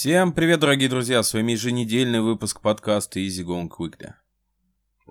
Всем 0.00 0.32
привет, 0.32 0.60
дорогие 0.60 0.88
друзья! 0.88 1.22
С 1.22 1.34
вами 1.34 1.52
еженедельный 1.52 2.22
выпуск 2.22 2.62
подкаста 2.62 3.20
Easy 3.20 3.44
Going 3.44 3.68
Quickly. 3.68 4.14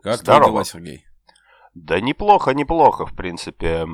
Как 0.02 0.22
Здорово. 0.22 0.50
дела, 0.50 0.66
Сергей? 0.66 1.06
Да 1.76 2.02
неплохо, 2.02 2.56
неплохо, 2.56 3.06
в 3.06 3.16
принципе. 3.16 3.86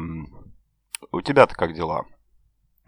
У 1.12 1.22
тебя-то 1.22 1.54
как 1.54 1.76
дела? 1.76 2.06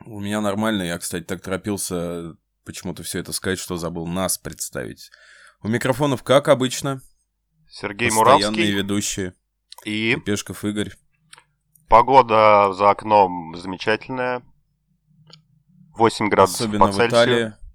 У 0.05 0.21
меня 0.21 0.39
нормально. 0.39 0.83
Я, 0.83 0.97
кстати, 0.99 1.25
так 1.25 1.41
торопился 1.41 2.37
почему-то 2.63 3.03
все 3.03 3.19
это 3.19 3.33
сказать, 3.33 3.59
что 3.59 3.75
забыл 3.75 4.07
нас 4.07 4.37
представить. 4.37 5.11
У 5.61 5.67
микрофонов, 5.67 6.23
как 6.23 6.47
обычно, 6.47 7.01
Сергей 7.67 8.07
постоянные 8.07 8.39
Муравский 8.39 8.71
ведущие. 8.71 9.33
и 9.83 10.15
Пешков 10.25 10.63
Игорь. 10.63 10.93
погода 11.89 12.71
за 12.71 12.89
окном 12.89 13.57
замечательная. 13.57 14.43
8 15.97 16.29
градусов 16.29 16.61
Особенно 16.61 16.85
по 16.85 16.91
в 16.93 16.95
Цельсию. 16.95 17.09
Италии. 17.09 17.66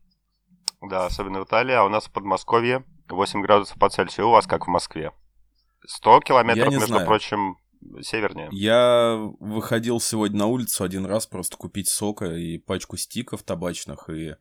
Да, 0.83 1.07
особенно 1.07 1.41
в 1.41 1.45
Италии, 1.45 1.75
а 1.75 1.85
у 1.85 1.89
нас 1.89 2.07
в 2.07 2.13
Подмосковье 2.13 2.85
8 3.09 3.41
градусов 3.41 3.79
по 3.79 3.89
Цельсию. 3.89 4.29
У 4.29 4.33
вас 4.33 4.47
как 4.47 4.67
в 4.67 4.71
Москве? 4.71 5.13
100 5.87 6.21
километров, 6.21 6.71
между 6.71 6.87
знаю. 6.87 7.07
прочим, 7.07 7.57
севернее. 8.03 8.49
Я 8.51 9.17
выходил 9.41 10.01
сегодня 10.01 10.41
на 10.41 10.47
улицу 10.47 10.85
один 10.85 11.07
раз 11.07 11.27
просто 11.27 11.57
купить 11.57 11.89
сока 11.89 12.35
и 12.35 12.59
пачку 12.59 12.97
стиков 12.97 13.43
табачных, 13.43 14.11
и 14.11 14.37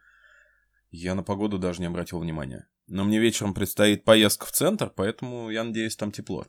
я 0.89 1.15
на 1.15 1.23
погоду 1.23 1.57
даже 1.57 1.81
не 1.81 1.87
обратил 1.87 2.19
внимания. 2.19 2.67
Но 2.87 3.03
мне 3.03 3.19
вечером 3.19 3.53
предстоит 3.53 4.03
поездка 4.03 4.45
в 4.45 4.51
центр, 4.51 4.91
поэтому 4.93 5.49
я 5.49 5.63
надеюсь, 5.63 5.95
там 5.95 6.11
тепло. 6.11 6.45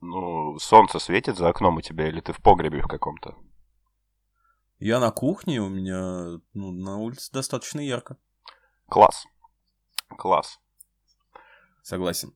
Ну, 0.00 0.58
солнце 0.58 0.98
светит 0.98 1.38
за 1.38 1.48
окном 1.48 1.76
у 1.76 1.80
тебя, 1.80 2.08
или 2.08 2.20
ты 2.20 2.32
в 2.32 2.38
погребе 2.42 2.82
в 2.82 2.88
каком-то? 2.88 3.36
Я 4.78 5.00
на 5.00 5.10
кухне, 5.10 5.62
у 5.62 5.68
меня 5.68 6.40
ну, 6.52 6.72
на 6.72 6.98
улице 6.98 7.32
достаточно 7.32 7.80
ярко. 7.80 8.18
Класс. 8.94 9.26
Класс. 10.16 10.60
Согласен. 11.82 12.32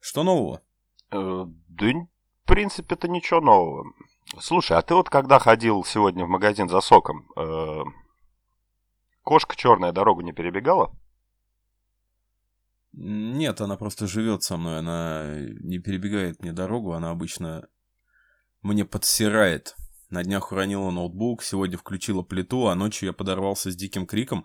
Что 0.00 0.22
нового? 0.22 0.60
Э, 1.10 1.46
Да, 1.46 1.92
в 2.42 2.46
принципе, 2.46 2.94
это 2.94 3.08
ничего 3.08 3.40
нового. 3.40 3.90
Слушай, 4.38 4.76
а 4.76 4.82
ты 4.82 4.94
вот 4.94 5.08
когда 5.08 5.38
ходил 5.38 5.82
сегодня 5.82 6.26
в 6.26 6.28
магазин 6.28 6.68
за 6.68 6.82
соком, 6.82 7.26
э, 7.38 7.84
кошка 9.22 9.56
черная 9.56 9.92
дорогу 9.92 10.20
не 10.20 10.34
перебегала? 10.34 10.94
Нет, 12.92 13.62
она 13.62 13.78
просто 13.78 14.06
живет 14.06 14.42
со 14.42 14.58
мной, 14.58 14.80
она 14.80 15.36
не 15.62 15.78
перебегает 15.78 16.42
мне 16.42 16.52
дорогу, 16.52 16.92
она 16.92 17.12
обычно 17.12 17.66
мне 18.60 18.84
подсирает. 18.84 19.74
На 20.10 20.22
днях 20.22 20.52
уронила 20.52 20.90
ноутбук, 20.90 21.42
сегодня 21.42 21.78
включила 21.78 22.20
плиту, 22.20 22.66
а 22.66 22.74
ночью 22.74 23.06
я 23.06 23.14
подорвался 23.14 23.70
с 23.70 23.74
диким 23.74 24.06
криком, 24.06 24.44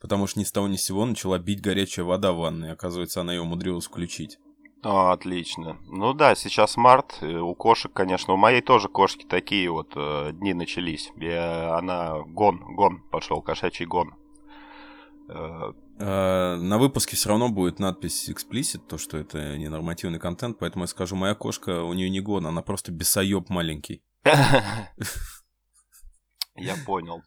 потому 0.00 0.26
что 0.26 0.38
ни 0.40 0.44
с 0.44 0.52
того 0.52 0.68
ни 0.68 0.76
с 0.76 0.84
сего 0.84 1.04
начала 1.06 1.38
бить 1.38 1.60
горячая 1.60 2.04
вода 2.04 2.32
в 2.32 2.38
ванной. 2.38 2.72
Оказывается, 2.72 3.20
она 3.20 3.32
ее 3.34 3.42
умудрилась 3.42 3.86
включить. 3.86 4.38
А, 4.82 5.12
отлично. 5.12 5.76
Ну 5.88 6.14
да, 6.14 6.34
сейчас 6.34 6.76
март. 6.78 7.18
э, 7.20 7.36
У 7.38 7.54
кошек, 7.54 7.92
конечно, 7.92 8.32
у 8.32 8.38
моей 8.38 8.62
тоже 8.62 8.88
кошки 8.88 9.26
такие 9.26 9.70
вот 9.70 9.92
э, 9.94 10.30
дни 10.32 10.54
начались. 10.54 11.10
Я, 11.16 11.76
она 11.76 12.20
гон, 12.26 12.74
гон 12.76 13.02
пошел, 13.10 13.42
кошачий 13.42 13.84
гон. 13.84 14.14
Э, 15.28 15.72
А, 16.02 16.56
на 16.56 16.78
выпуске 16.78 17.14
все 17.14 17.28
равно 17.28 17.50
будет 17.50 17.78
надпись 17.78 18.30
explicit, 18.30 18.78
то, 18.88 18.96
что 18.96 19.18
это 19.18 19.58
не 19.58 19.68
нормативный 19.68 20.18
контент, 20.18 20.58
поэтому 20.58 20.84
я 20.84 20.88
скажу, 20.88 21.14
моя 21.14 21.34
кошка, 21.34 21.82
у 21.82 21.92
нее 21.92 22.08
не 22.08 22.20
гон, 22.20 22.46
она 22.46 22.62
просто 22.62 22.90
бесоеб 22.90 23.50
маленький. 23.50 24.02
Я 26.56 26.74
понял. 26.86 27.22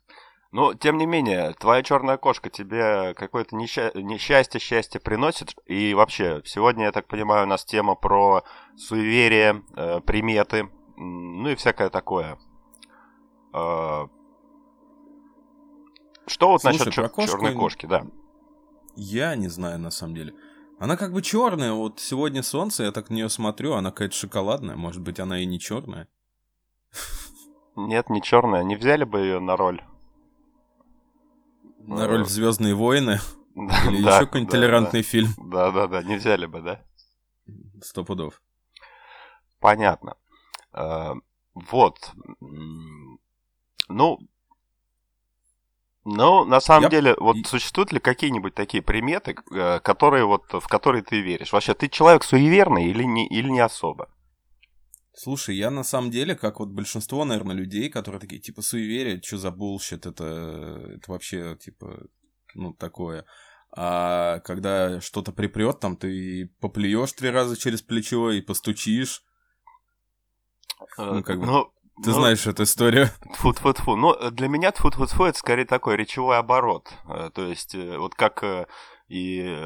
Но, 0.53 0.75
тем 0.75 0.99
не 0.99 1.07
менее, 1.07 1.53
твоя 1.53 1.81
черная 1.81 2.17
кошка 2.17 2.47
тебе 2.51 3.15
какое-то 3.15 3.55
несча- 3.55 3.91
несчастье, 3.99 4.59
счастье 4.59 5.01
приносит. 5.01 5.55
И 5.65 5.95
вообще, 5.95 6.43
сегодня, 6.45 6.85
я 6.85 6.91
так 6.91 7.07
понимаю, 7.07 7.45
у 7.45 7.49
нас 7.49 7.65
тема 7.65 7.95
про 7.95 8.43
суеверие, 8.77 9.63
э, 9.75 9.99
приметы, 10.01 10.69
ну 10.95 11.49
и 11.49 11.55
всякое 11.55 11.89
такое. 11.89 12.37
Э, 13.51 14.05
Что 16.27 16.47
вот 16.49 16.61
Слушай, 16.61 16.85
насчет 16.85 16.93
чер- 16.93 17.09
кошку 17.09 17.31
черной 17.37 17.55
кошки, 17.55 17.87
да? 17.87 18.05
Я 18.95 19.35
не 19.35 19.47
знаю, 19.47 19.79
на 19.79 19.89
самом 19.89 20.13
деле. 20.13 20.35
Она 20.77 20.97
как 20.97 21.13
бы 21.13 21.23
черная, 21.23 21.73
вот 21.73 21.99
сегодня 21.99 22.43
солнце, 22.43 22.83
я 22.83 22.91
так 22.91 23.09
на 23.09 23.15
нее 23.15 23.29
смотрю, 23.29 23.73
она 23.73 23.89
какая-то 23.89 24.13
шоколадная, 24.15 24.75
может 24.75 25.01
быть, 25.01 25.19
она 25.19 25.39
и 25.39 25.47
не 25.47 25.59
черная. 25.59 26.07
Нет, 27.75 28.11
не 28.11 28.21
черная. 28.21 28.63
Не 28.63 28.75
взяли 28.75 29.03
бы 29.03 29.19
ее 29.19 29.39
на 29.39 29.57
роль? 29.57 29.81
На 31.87 32.07
роль 32.07 32.25
Звездные 32.25 32.73
войны 32.75 33.19
или 33.55 33.97
еще 34.07 34.19
какой-нибудь 34.25 34.51
толерантный 34.51 35.01
фильм. 35.01 35.29
Да, 35.37 35.71
да, 35.71 35.87
да, 35.87 36.03
не 36.03 36.15
взяли 36.15 36.45
бы, 36.45 36.61
да? 36.61 36.81
Сто 37.81 38.03
пудов. 38.03 38.41
Понятно. 39.59 40.15
Э, 40.73 41.13
Вот. 41.55 42.11
Ну, 43.89 44.19
ну, 46.05 46.45
на 46.45 46.59
самом 46.61 46.83
Я- 46.83 46.89
деле, 46.89 47.15
вот 47.19 47.35
и- 47.37 47.43
существуют 47.43 47.91
ли 47.93 47.99
какие-нибудь 47.99 48.53
такие 48.55 48.81
приметы, 48.81 49.35
э, 49.51 49.79
которые 49.81 50.25
вот, 50.25 50.51
в 50.51 50.67
которые 50.67 51.03
ты 51.03 51.21
веришь? 51.21 51.53
Вообще, 51.53 51.73
ты 51.73 51.87
человек 51.89 52.23
суеверный 52.23 52.85
или 52.85 53.03
не, 53.03 53.27
или 53.27 53.49
не 53.49 53.59
особо? 53.59 54.09
Слушай, 55.15 55.55
я 55.57 55.69
на 55.69 55.83
самом 55.83 56.09
деле, 56.09 56.35
как 56.35 56.59
вот 56.59 56.69
большинство, 56.69 57.23
наверное, 57.23 57.55
людей, 57.55 57.89
которые 57.89 58.19
такие, 58.19 58.41
типа, 58.41 58.63
суеверие, 58.63 59.21
что 59.21 59.37
за 59.37 59.51
bullshit, 59.51 60.07
это, 60.07 60.25
это 60.95 61.11
вообще, 61.11 61.55
типа, 61.55 62.07
ну, 62.55 62.73
такое. 62.73 63.25
А 63.75 64.39
когда 64.39 65.01
что-то 65.01 65.31
припрет, 65.31 65.79
там, 65.79 65.97
ты 65.97 66.51
поплюешь 66.59 67.13
три 67.13 67.29
раза 67.29 67.55
через 67.55 67.83
плечо 67.83 68.31
и 68.31 68.41
постучишь. 68.41 69.23
Э, 70.97 71.11
Ну, 71.13 71.23
как 71.23 71.39
бы, 71.39 71.45
ну, 71.45 71.65
Ты 72.03 72.09
ну, 72.09 72.13
знаешь 72.13 72.47
эту 72.47 72.63
историю. 72.63 73.09
Тфу-тфу-тфу. 73.35 73.95
Ну, 73.95 74.13
э, 74.13 74.31
для 74.31 74.47
меня 74.47 74.71
тфу-тфу-тфу 74.71 75.25
это 75.25 75.37
скорее 75.37 75.65
такой 75.65 75.95
речевой 75.95 76.37
оборот. 76.37 76.91
Э, 77.07 77.29
То 77.33 77.47
есть, 77.47 77.75
э, 77.75 77.97
вот 77.97 78.15
как 78.15 78.43
и 79.09 79.59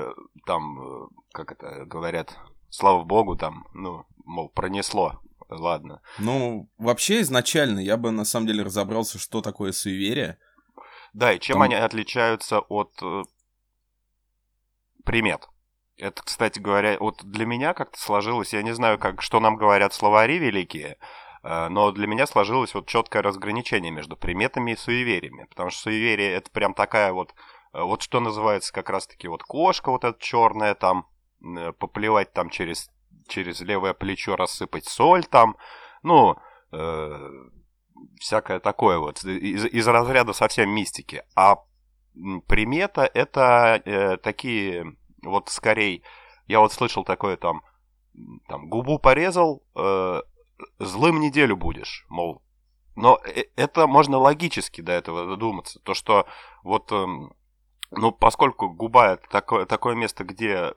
там, 0.45 1.09
как 1.31 1.53
это 1.53 1.85
говорят, 1.85 2.37
слава 2.69 3.03
богу, 3.05 3.37
там, 3.37 3.65
ну, 3.73 4.05
мол, 4.25 4.49
пронесло. 4.49 5.21
Ладно. 5.49 6.01
Ну, 6.19 6.69
вообще, 6.77 7.21
изначально 7.21 7.79
я 7.79 7.97
бы, 7.97 8.11
на 8.11 8.25
самом 8.25 8.47
деле, 8.47 8.63
разобрался, 8.63 9.17
что 9.17 9.41
такое 9.41 9.71
суеверие. 9.71 10.37
Да, 11.13 11.33
и 11.33 11.39
чем 11.39 11.55
Там- 11.55 11.61
они 11.63 11.75
отличаются 11.75 12.59
от 12.59 12.91
э, 13.01 13.23
примет? 15.05 15.47
Это, 15.97 16.21
кстати 16.21 16.59
говоря, 16.59 16.97
вот 16.99 17.23
для 17.23 17.45
меня 17.45 17.73
как-то 17.73 17.99
сложилось, 17.99 18.53
я 18.53 18.61
не 18.61 18.73
знаю, 18.73 18.99
как, 18.99 19.21
что 19.21 19.39
нам 19.39 19.55
говорят 19.55 19.93
словари 19.93 20.37
великие, 20.37 20.97
э, 21.43 21.67
но 21.69 21.91
для 21.91 22.07
меня 22.07 22.27
сложилось 22.27 22.75
вот 22.75 22.87
четкое 22.87 23.23
разграничение 23.23 23.91
между 23.91 24.15
приметами 24.15 24.71
и 24.71 24.75
суевериями. 24.75 25.45
Потому 25.45 25.69
что 25.71 25.83
суеверие 25.83 26.33
это 26.33 26.51
прям 26.51 26.73
такая 26.73 27.13
вот, 27.13 27.33
э, 27.73 27.81
вот 27.81 28.01
что 28.03 28.19
называется 28.19 28.71
как 28.73 28.89
раз-таки 28.89 29.27
вот 29.27 29.43
кошка 29.43 29.89
вот 29.91 30.03
эта 30.03 30.19
черная 30.21 30.75
там, 30.75 31.07
э, 31.41 31.71
поплевать 31.71 32.31
там 32.33 32.49
через, 32.51 32.91
через 33.27 33.61
левое 33.61 33.93
плечо, 33.93 34.35
рассыпать 34.35 34.85
соль 34.85 35.25
там, 35.25 35.57
ну, 36.03 36.35
э, 36.71 37.29
всякое 38.19 38.59
такое 38.59 38.97
вот, 38.99 39.23
из, 39.23 39.65
из 39.65 39.87
разряда 39.87 40.33
совсем 40.33 40.69
мистики. 40.69 41.23
А 41.35 41.57
примета 42.47 43.09
это 43.13 43.81
э, 43.85 44.17
такие, 44.17 44.95
вот 45.23 45.49
скорее, 45.49 46.01
я 46.47 46.59
вот 46.59 46.73
слышал 46.73 47.03
такое 47.03 47.37
там, 47.37 47.61
там 48.47 48.67
губу 48.67 48.99
порезал, 48.99 49.63
э, 49.75 50.21
злым 50.79 51.19
неделю 51.19 51.55
будешь, 51.55 52.05
мол. 52.09 52.43
Но 52.95 53.19
э- 53.25 53.45
это 53.55 53.85
можно 53.87 54.17
логически 54.17 54.81
до 54.81 54.91
этого 54.91 55.25
додуматься. 55.27 55.79
То, 55.79 55.93
что 55.93 56.25
вот, 56.63 56.91
эм, 56.91 57.33
ну, 57.91 58.11
поскольку 58.11 58.69
губа 58.69 59.13
это 59.13 59.29
такое, 59.29 59.65
такое 59.65 59.95
место, 59.95 60.23
где 60.23 60.73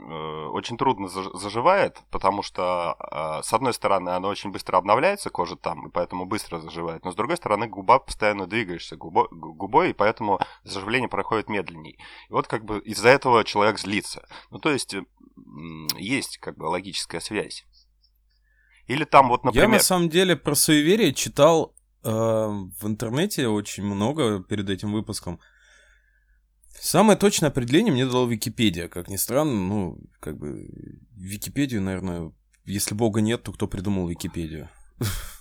очень 0.00 0.76
трудно 0.76 1.06
заж- 1.06 1.36
заживает, 1.36 2.00
потому 2.10 2.42
что, 2.42 2.96
э, 3.00 3.42
с 3.42 3.52
одной 3.52 3.74
стороны, 3.74 4.10
она 4.10 4.28
очень 4.28 4.50
быстро 4.50 4.76
обновляется, 4.76 5.30
кожа 5.30 5.56
там, 5.56 5.88
и 5.88 5.90
поэтому 5.90 6.26
быстро 6.26 6.60
заживает, 6.60 7.04
но 7.04 7.10
с 7.12 7.14
другой 7.14 7.36
стороны, 7.36 7.66
губа 7.66 7.98
постоянно 7.98 8.46
двигаешься 8.46 8.96
губой, 8.96 9.26
гу- 9.30 9.54
губой 9.54 9.90
и 9.90 9.92
поэтому 9.92 10.40
заживление 10.64 11.08
проходит 11.08 11.48
медленней. 11.48 11.98
И 12.28 12.32
вот 12.32 12.46
как 12.46 12.64
бы 12.64 12.78
из-за 12.80 13.08
этого 13.08 13.44
человек 13.44 13.78
злится. 13.78 14.26
Ну, 14.50 14.58
то 14.58 14.70
есть, 14.70 14.94
м, 14.94 15.88
есть 15.96 16.38
как 16.38 16.56
бы 16.56 16.64
логическая 16.64 17.20
связь. 17.20 17.64
Или 18.86 19.04
там 19.04 19.28
вот, 19.28 19.40
Я, 19.42 19.46
например... 19.46 19.68
на 19.70 19.78
самом 19.80 20.08
деле, 20.08 20.36
про 20.36 20.54
суеверие 20.54 21.12
читал 21.12 21.74
э, 22.04 22.10
в 22.10 22.86
интернете 22.86 23.48
очень 23.48 23.84
много 23.84 24.40
перед 24.42 24.70
этим 24.70 24.92
выпуском. 24.92 25.40
Самое 26.80 27.18
точное 27.18 27.50
определение 27.50 27.92
мне 27.92 28.06
дала 28.06 28.26
Википедия. 28.28 28.88
Как 28.88 29.08
ни 29.08 29.16
странно, 29.16 29.52
ну, 29.52 29.98
как 30.20 30.38
бы, 30.38 30.68
Википедию, 31.16 31.82
наверное, 31.82 32.32
если 32.64 32.94
бога 32.94 33.20
нет, 33.20 33.42
то 33.42 33.52
кто 33.52 33.66
придумал 33.66 34.08
Википедию? 34.08 34.68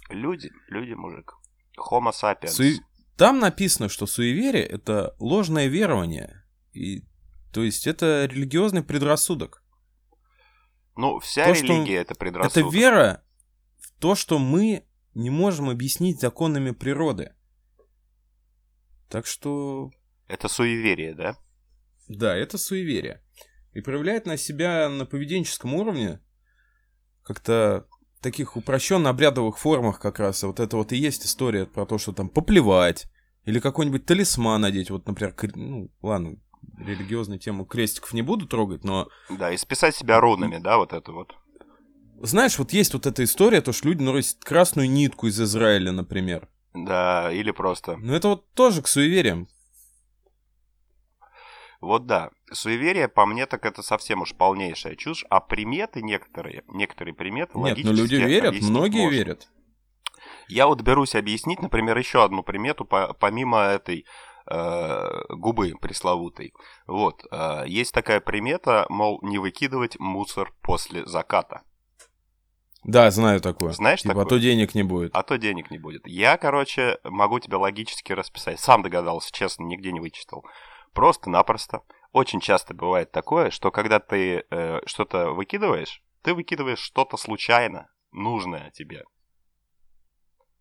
Люди, 0.10 0.50
люди, 0.70 0.94
мужик. 0.94 1.34
Homo 1.78 2.12
sapiens. 2.12 2.48
Суе- 2.48 2.80
Там 3.18 3.40
написано, 3.40 3.90
что 3.90 4.06
суеверие— 4.08 4.64
это 4.66 5.16
ложное 5.20 5.68
верование 5.68 6.44
И, 6.74 7.04
то 7.54 7.64
есть 7.64 7.88
это 7.88 8.26
религиозный 8.26 8.84
предрассудок. 8.84 9.64
Ну, 10.96 11.20
вся 11.20 11.46
то, 11.46 11.52
религия 11.54 11.98
это 11.98 12.16
предрассудок. 12.16 12.58
Это 12.68 12.76
вера 12.76 13.24
в 13.80 13.92
то, 14.00 14.16
что 14.16 14.40
мы 14.40 14.86
не 15.14 15.30
можем 15.30 15.70
объяснить 15.70 16.20
законами 16.20 16.72
природы. 16.72 17.34
Так 19.10 19.26
что... 19.26 19.92
Это 20.28 20.48
суеверие, 20.48 21.16
да? 21.16 21.38
Да, 22.08 22.36
это 22.36 22.58
суеверие. 22.58 23.22
И 23.74 23.82
проявляет 23.82 24.26
на 24.26 24.38
себя 24.38 24.90
на 24.90 25.06
поведенческом 25.06 25.74
уровне 25.76 26.20
как-то 27.24 27.88
таких 28.22 28.56
упрощенно 28.56 29.10
обрядовых 29.10 29.58
формах 29.58 30.00
как 30.00 30.20
раз. 30.20 30.44
Вот 30.44 30.60
это 30.60 30.78
вот 30.78 30.92
и 30.92 30.98
есть 30.98 31.26
история 31.26 31.66
про 31.66 31.86
то, 31.86 31.98
что 31.98 32.14
там 32.14 32.30
поплевать 32.30 33.06
или 33.46 33.60
какой-нибудь 33.60 34.06
талисман 34.06 34.62
надеть. 34.62 34.90
Вот, 34.90 35.08
например, 35.08 35.36
ну, 35.56 35.92
ладно, 36.02 36.38
религиозную 36.78 37.40
тему 37.40 37.66
крестиков 37.66 38.14
не 38.14 38.22
буду 38.22 38.48
трогать, 38.48 38.84
но... 38.84 39.08
Да, 39.30 39.52
и 39.52 39.58
списать 39.58 39.96
себя 39.96 40.20
рунами, 40.20 40.58
да, 40.58 40.78
вот 40.78 40.94
это 40.94 41.12
вот. 41.12 41.36
Знаешь, 42.22 42.58
вот 42.58 42.74
есть 42.74 42.94
вот 42.94 43.06
эта 43.06 43.24
история, 43.24 43.62
то, 43.62 43.72
что 43.72 43.88
люди 43.88 44.02
носят 44.02 44.44
красную 44.44 44.90
нитку 44.90 45.28
из 45.28 45.40
Израиля, 45.40 45.92
например. 45.92 46.50
Да, 46.74 47.32
или 47.32 47.52
просто... 47.52 47.96
Ну, 47.98 48.14
это 48.14 48.30
вот 48.30 48.52
тоже 48.54 48.82
к 48.82 48.88
суевериям. 48.88 49.48
Вот 51.80 52.06
да, 52.08 52.32
суеверие, 52.52 53.08
по 53.08 53.26
мне, 53.26 53.46
так 53.46 53.66
это 53.66 53.84
совсем 53.84 54.22
уж 54.22 54.34
полнейшая 54.36 54.96
чушь, 54.96 55.26
а 55.30 55.40
приметы 55.40 56.02
некоторые, 56.02 56.64
некоторые 56.68 57.14
приметы 57.14 57.58
Нет, 57.60 57.78
но 57.84 57.92
люди 57.92 58.16
верят, 58.16 58.56
многие 58.62 59.04
можно. 59.04 59.16
верят. 59.16 59.48
Я 60.48 60.68
вот 60.68 60.82
берусь 60.82 61.14
объяснить, 61.14 61.62
например, 61.62 61.98
еще 61.98 62.24
одну 62.24 62.42
примету, 62.42 62.86
по, 62.86 63.14
помимо 63.14 63.60
этой 63.60 64.06
э, 64.50 65.24
губы 65.30 65.74
пресловутой. 65.80 66.54
Вот, 66.88 67.24
э, 67.30 67.64
есть 67.68 67.94
такая 67.94 68.22
примета, 68.22 68.86
мол, 68.90 69.20
не 69.22 69.38
выкидывать 69.38 70.00
мусор 70.00 70.54
после 70.62 71.06
заката. 71.06 71.62
Да, 72.84 73.12
знаю 73.12 73.42
такое. 73.42 73.74
Знаешь 73.74 74.02
типа, 74.02 74.14
такое? 74.14 74.26
а 74.26 74.30
то 74.30 74.40
денег 74.40 74.74
не 74.74 74.84
будет. 74.84 75.12
А 75.14 75.22
то 75.22 75.38
денег 75.38 75.70
не 75.72 75.78
будет. 75.78 76.08
Я, 76.08 76.38
короче, 76.38 77.00
могу 77.04 77.40
тебя 77.40 77.58
логически 77.58 78.14
расписать. 78.14 78.62
Сам 78.62 78.82
догадался, 78.82 79.30
честно, 79.34 79.64
нигде 79.64 79.92
не 79.92 80.00
вычитал. 80.00 80.46
Просто-напросто. 80.98 81.84
Очень 82.12 82.40
часто 82.40 82.74
бывает 82.74 83.12
такое, 83.12 83.52
что 83.52 83.70
когда 83.70 84.00
ты 84.00 84.46
э, 84.50 84.80
что-то 84.88 85.30
выкидываешь, 85.30 86.02
ты 86.24 86.34
выкидываешь 86.34 86.80
что-то 86.80 87.18
случайно, 87.18 87.88
нужное 88.12 88.72
тебе. 88.72 89.04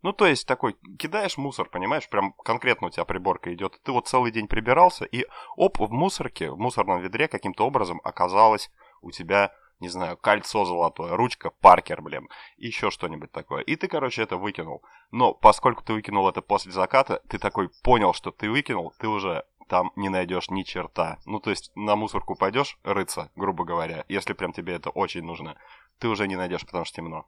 Ну, 0.02 0.12
то 0.12 0.26
есть 0.26 0.46
такой, 0.46 0.76
кидаешь 0.98 1.38
мусор, 1.38 1.70
понимаешь, 1.70 2.06
прям 2.10 2.34
конкретно 2.44 2.88
у 2.88 2.90
тебя 2.90 3.06
приборка 3.06 3.54
идет. 3.54 3.80
Ты 3.82 3.92
вот 3.92 4.08
целый 4.08 4.30
день 4.30 4.46
прибирался, 4.46 5.06
и 5.06 5.24
оп, 5.56 5.78
в 5.78 5.90
мусорке, 5.90 6.50
в 6.50 6.58
мусорном 6.58 7.00
ведре 7.00 7.28
каким-то 7.28 7.66
образом 7.66 8.02
оказалось 8.04 8.70
у 9.00 9.12
тебя 9.12 9.54
не 9.80 9.88
знаю, 9.88 10.16
кольцо 10.16 10.64
золотое, 10.64 11.16
ручка 11.16 11.50
Паркер, 11.50 12.00
блин, 12.00 12.28
еще 12.56 12.90
что-нибудь 12.90 13.32
такое. 13.32 13.62
И 13.62 13.76
ты, 13.76 13.88
короче, 13.88 14.22
это 14.22 14.36
выкинул. 14.36 14.82
Но 15.10 15.34
поскольку 15.34 15.84
ты 15.84 15.92
выкинул 15.92 16.28
это 16.28 16.40
после 16.40 16.72
заката, 16.72 17.22
ты 17.28 17.38
такой 17.38 17.68
понял, 17.82 18.14
что 18.14 18.30
ты 18.30 18.50
выкинул, 18.50 18.94
ты 18.98 19.08
уже 19.08 19.44
там 19.68 19.92
не 19.96 20.08
найдешь 20.08 20.50
ни 20.50 20.62
черта. 20.62 21.18
Ну, 21.26 21.40
то 21.40 21.50
есть 21.50 21.72
на 21.74 21.96
мусорку 21.96 22.36
пойдешь 22.36 22.78
рыться, 22.82 23.30
грубо 23.36 23.64
говоря, 23.64 24.04
если 24.08 24.32
прям 24.32 24.52
тебе 24.52 24.74
это 24.74 24.90
очень 24.90 25.22
нужно, 25.22 25.56
ты 25.98 26.08
уже 26.08 26.28
не 26.28 26.36
найдешь, 26.36 26.64
потому 26.64 26.84
что 26.84 26.96
темно. 26.96 27.26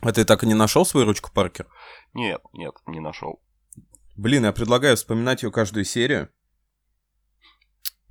А 0.00 0.12
ты 0.12 0.24
так 0.24 0.42
и 0.42 0.46
не 0.46 0.54
нашел 0.54 0.84
свою 0.84 1.06
ручку 1.06 1.30
Паркер? 1.32 1.66
Нет, 2.12 2.42
нет, 2.52 2.74
не 2.86 3.00
нашел. 3.00 3.40
Блин, 4.16 4.44
я 4.44 4.52
предлагаю 4.52 4.96
вспоминать 4.96 5.42
ее 5.42 5.50
каждую 5.50 5.84
серию. 5.84 6.28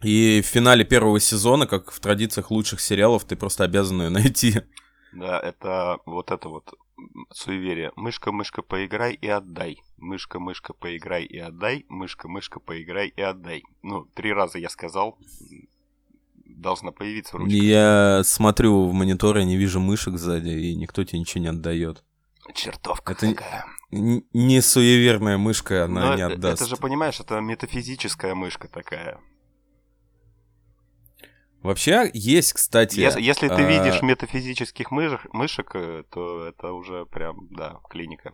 И 0.04 0.42
в 0.42 0.48
финале 0.48 0.84
первого 0.84 1.20
сезона, 1.20 1.68
как 1.68 1.92
в 1.92 2.00
традициях 2.00 2.50
лучших 2.50 2.82
сериалов, 2.82 3.24
ты 3.26 3.36
просто 3.36 3.64
обязан 3.64 4.02
ее 4.02 4.10
найти. 4.10 4.62
Да, 5.14 5.40
это 5.40 6.00
вот 6.06 6.32
это 6.32 6.50
вот 6.50 6.74
суеверие. 7.32 7.92
Мышка, 7.96 8.32
мышка, 8.32 8.62
поиграй 8.62 9.14
и 9.14 9.28
отдай. 9.28 9.82
Мышка, 9.98 10.40
мышка, 10.40 10.74
поиграй 10.74 11.24
и 11.26 11.38
отдай. 11.38 11.86
Мышка, 11.90 12.28
мышка, 12.28 12.60
поиграй 12.60 13.08
и 13.16 13.22
отдай. 13.22 13.64
Ну, 13.82 14.06
три 14.14 14.34
раза 14.34 14.60
я 14.60 14.70
сказал. 14.70 15.18
Должна 16.46 16.92
появиться 16.92 17.38
ручка. 17.38 17.56
Я 17.56 18.22
смотрю 18.24 18.88
в 18.88 18.94
монитор, 18.94 19.38
я 19.38 19.46
не 19.46 19.58
вижу 19.58 19.80
мышек 19.80 20.18
сзади, 20.18 20.50
и 20.50 20.76
никто 20.76 21.04
тебе 21.04 21.20
ничего 21.20 21.42
не 21.42 21.48
отдает. 21.48 22.04
Чертовка 22.54 23.14
это 23.14 23.30
такая. 23.30 23.66
Не 23.92 24.62
суеверная 24.62 25.38
мышка, 25.38 25.86
она 25.86 26.10
Но 26.12 26.16
не 26.16 26.22
отдаст. 26.22 26.62
Это 26.62 26.70
же, 26.70 26.78
понимаешь, 26.78 27.20
это 27.20 27.40
метафизическая 27.40 28.36
мышка 28.36 28.68
такая. 28.68 29.20
Вообще 31.62 32.10
есть, 32.14 32.54
кстати... 32.54 33.00
Если, 33.00 33.22
если 33.22 33.48
ты 33.48 33.54
а... 33.54 33.62
видишь 33.62 34.02
метафизических 34.02 34.90
мышек, 34.90 35.22
мышек, 35.32 35.76
э, 35.76 36.04
то 36.12 36.48
это 36.48 36.74
уже 36.74 37.06
прям, 37.06 37.48
да, 37.52 37.80
клиника. 37.90 38.34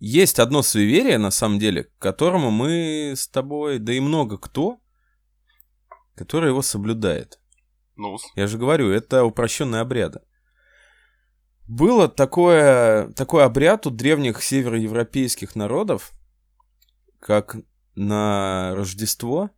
Есть 0.00 0.38
одно 0.38 0.62
суеверие, 0.62 1.18
на 1.18 1.30
самом 1.30 1.58
деле, 1.58 1.84
к 1.84 1.98
которому 1.98 2.50
мы 2.50 3.14
с 3.16 3.28
тобой, 3.28 3.78
да 3.78 3.92
и 3.92 4.00
много 4.00 4.36
кто, 4.36 4.80
который 6.16 6.50
его 6.50 6.62
соблюдает. 6.62 7.40
Ну. 7.96 8.16
Я 8.34 8.46
же 8.48 8.58
говорю, 8.58 8.90
это 8.90 9.24
упрощенные 9.24 9.80
обряды. 9.80 10.20
Было 11.68 12.08
такое, 12.08 13.12
такой 13.12 13.44
обряд 13.44 13.86
у 13.86 13.90
древних 13.90 14.42
североевропейских 14.42 15.54
народов, 15.54 16.12
как 17.20 17.56
на 17.94 18.74
Рождество 18.74 19.50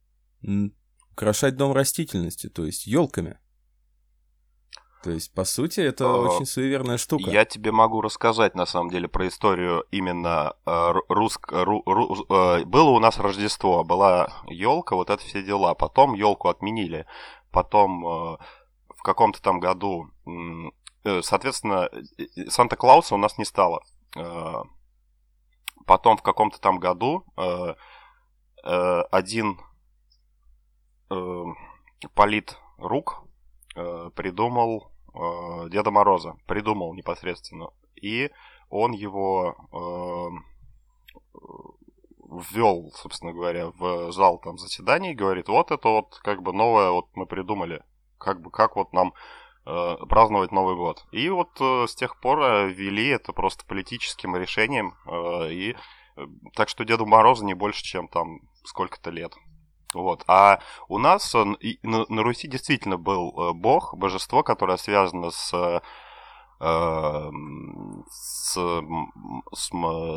украшать 1.12 1.56
дом 1.56 1.72
растительностью, 1.72 2.50
то 2.50 2.64
есть 2.64 2.86
елками. 2.86 3.38
То 5.02 5.10
есть, 5.10 5.32
по 5.32 5.44
сути, 5.44 5.80
это 5.80 6.04
а, 6.04 6.16
очень 6.18 6.44
суеверная 6.44 6.98
штука. 6.98 7.30
Я 7.30 7.46
тебе 7.46 7.72
могу 7.72 8.02
рассказать, 8.02 8.54
на 8.54 8.66
самом 8.66 8.90
деле, 8.90 9.08
про 9.08 9.28
историю 9.28 9.86
именно 9.90 10.54
э, 10.66 10.92
русск... 11.08 11.50
Ру... 11.50 11.82
Ру... 11.86 12.26
Э, 12.28 12.64
было 12.66 12.90
у 12.90 12.98
нас 12.98 13.18
Рождество, 13.18 13.82
была 13.82 14.28
елка, 14.46 14.96
вот 14.96 15.08
это 15.08 15.22
все 15.24 15.42
дела. 15.42 15.74
Потом 15.74 16.12
елку 16.12 16.48
отменили. 16.48 17.06
Потом 17.50 18.06
э, 18.06 18.36
в 18.94 19.02
каком-то 19.02 19.40
там 19.40 19.58
году, 19.58 20.10
э, 21.04 21.22
соответственно, 21.22 21.88
Санта-Клауса 22.48 23.14
у 23.14 23.18
нас 23.18 23.38
не 23.38 23.46
стало. 23.46 23.82
Э, 24.16 24.62
потом 25.86 26.18
в 26.18 26.22
каком-то 26.22 26.60
там 26.60 26.78
году 26.78 27.24
э, 27.38 27.74
э, 28.64 29.00
один 29.10 29.58
э, 31.10 31.44
полит 32.14 32.56
рук 32.78 33.24
э, 33.76 34.10
придумал 34.14 34.90
э, 35.14 35.68
Деда 35.70 35.90
Мороза, 35.90 36.36
придумал 36.46 36.94
непосредственно. 36.94 37.70
И 38.00 38.30
он 38.68 38.92
его 38.92 39.56
э, 39.72 40.50
ввел, 42.30 42.92
собственно 42.94 43.32
говоря, 43.32 43.70
в 43.70 44.12
зал 44.12 44.38
там 44.38 44.58
заседаний 44.58 45.14
говорит, 45.14 45.48
вот 45.48 45.70
это 45.70 45.88
вот 45.88 46.18
как 46.22 46.42
бы 46.42 46.52
новое 46.52 46.90
вот 46.90 47.08
мы 47.14 47.26
придумали, 47.26 47.82
как 48.18 48.40
бы 48.40 48.50
как 48.50 48.76
вот 48.76 48.92
нам 48.92 49.12
э, 49.66 49.96
праздновать 50.08 50.52
Новый 50.52 50.76
год. 50.76 51.04
И 51.10 51.28
вот 51.28 51.60
э, 51.60 51.86
с 51.88 51.94
тех 51.94 52.20
пор 52.20 52.40
э, 52.40 52.68
ввели 52.70 53.08
это 53.08 53.32
просто 53.32 53.66
политическим 53.66 54.36
решением, 54.36 54.94
э, 55.06 55.52
и 55.52 55.76
э, 56.16 56.26
так 56.54 56.68
что 56.68 56.84
Деду 56.84 57.06
Морозу 57.06 57.44
не 57.44 57.54
больше, 57.54 57.82
чем 57.82 58.08
там 58.08 58.40
сколько-то 58.64 59.10
лет. 59.10 59.34
Вот. 59.94 60.24
А 60.28 60.60
у 60.88 60.98
нас 60.98 61.34
на, 61.34 62.04
на 62.08 62.22
Руси 62.22 62.48
действительно 62.48 62.96
был 62.96 63.34
э, 63.36 63.52
бог, 63.52 63.94
божество, 63.96 64.42
которое 64.42 64.76
связано 64.76 65.30
с, 65.30 65.52
э, 65.52 65.80
с, 68.10 68.54
с, 69.52 69.70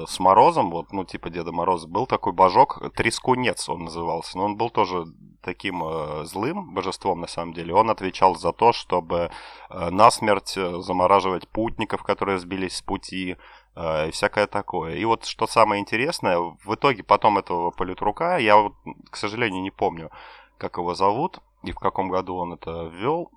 с 0.07 0.19
Морозом, 0.19 0.69
вот, 0.69 0.91
ну, 0.91 1.05
типа 1.05 1.29
Деда 1.29 1.51
Мороза. 1.51 1.87
Был 1.87 2.05
такой 2.05 2.33
божок, 2.33 2.81
Трескунец 2.95 3.67
он 3.67 3.85
назывался, 3.85 4.37
но 4.37 4.45
он 4.45 4.57
был 4.57 4.69
тоже 4.69 5.05
таким 5.41 5.83
э, 5.83 6.25
злым 6.25 6.73
божеством, 6.73 7.21
на 7.21 7.27
самом 7.27 7.53
деле. 7.53 7.73
Он 7.73 7.89
отвечал 7.89 8.35
за 8.35 8.53
то, 8.53 8.73
чтобы 8.73 9.31
э, 9.69 9.89
насмерть 9.89 10.53
замораживать 10.53 11.47
путников, 11.47 12.03
которые 12.03 12.37
сбились 12.37 12.77
с 12.77 12.81
пути, 12.81 13.35
Э, 13.35 13.37
и 13.75 14.11
всякое 14.11 14.47
такое. 14.47 14.95
И 14.95 15.05
вот 15.05 15.25
что 15.25 15.47
самое 15.47 15.81
интересное, 15.81 16.37
в 16.37 16.75
итоге 16.75 17.03
потом 17.03 17.37
этого 17.37 17.71
политрука, 17.71 18.37
я 18.37 18.57
вот, 18.57 18.73
к 19.09 19.15
сожалению, 19.15 19.61
не 19.61 19.71
помню, 19.71 20.11
как 20.57 20.77
его 20.77 20.93
зовут 20.93 21.39
и 21.63 21.71
в 21.71 21.77
каком 21.77 22.09
году 22.09 22.35
он 22.35 22.53
это 22.53 22.91
ввел 22.93 23.31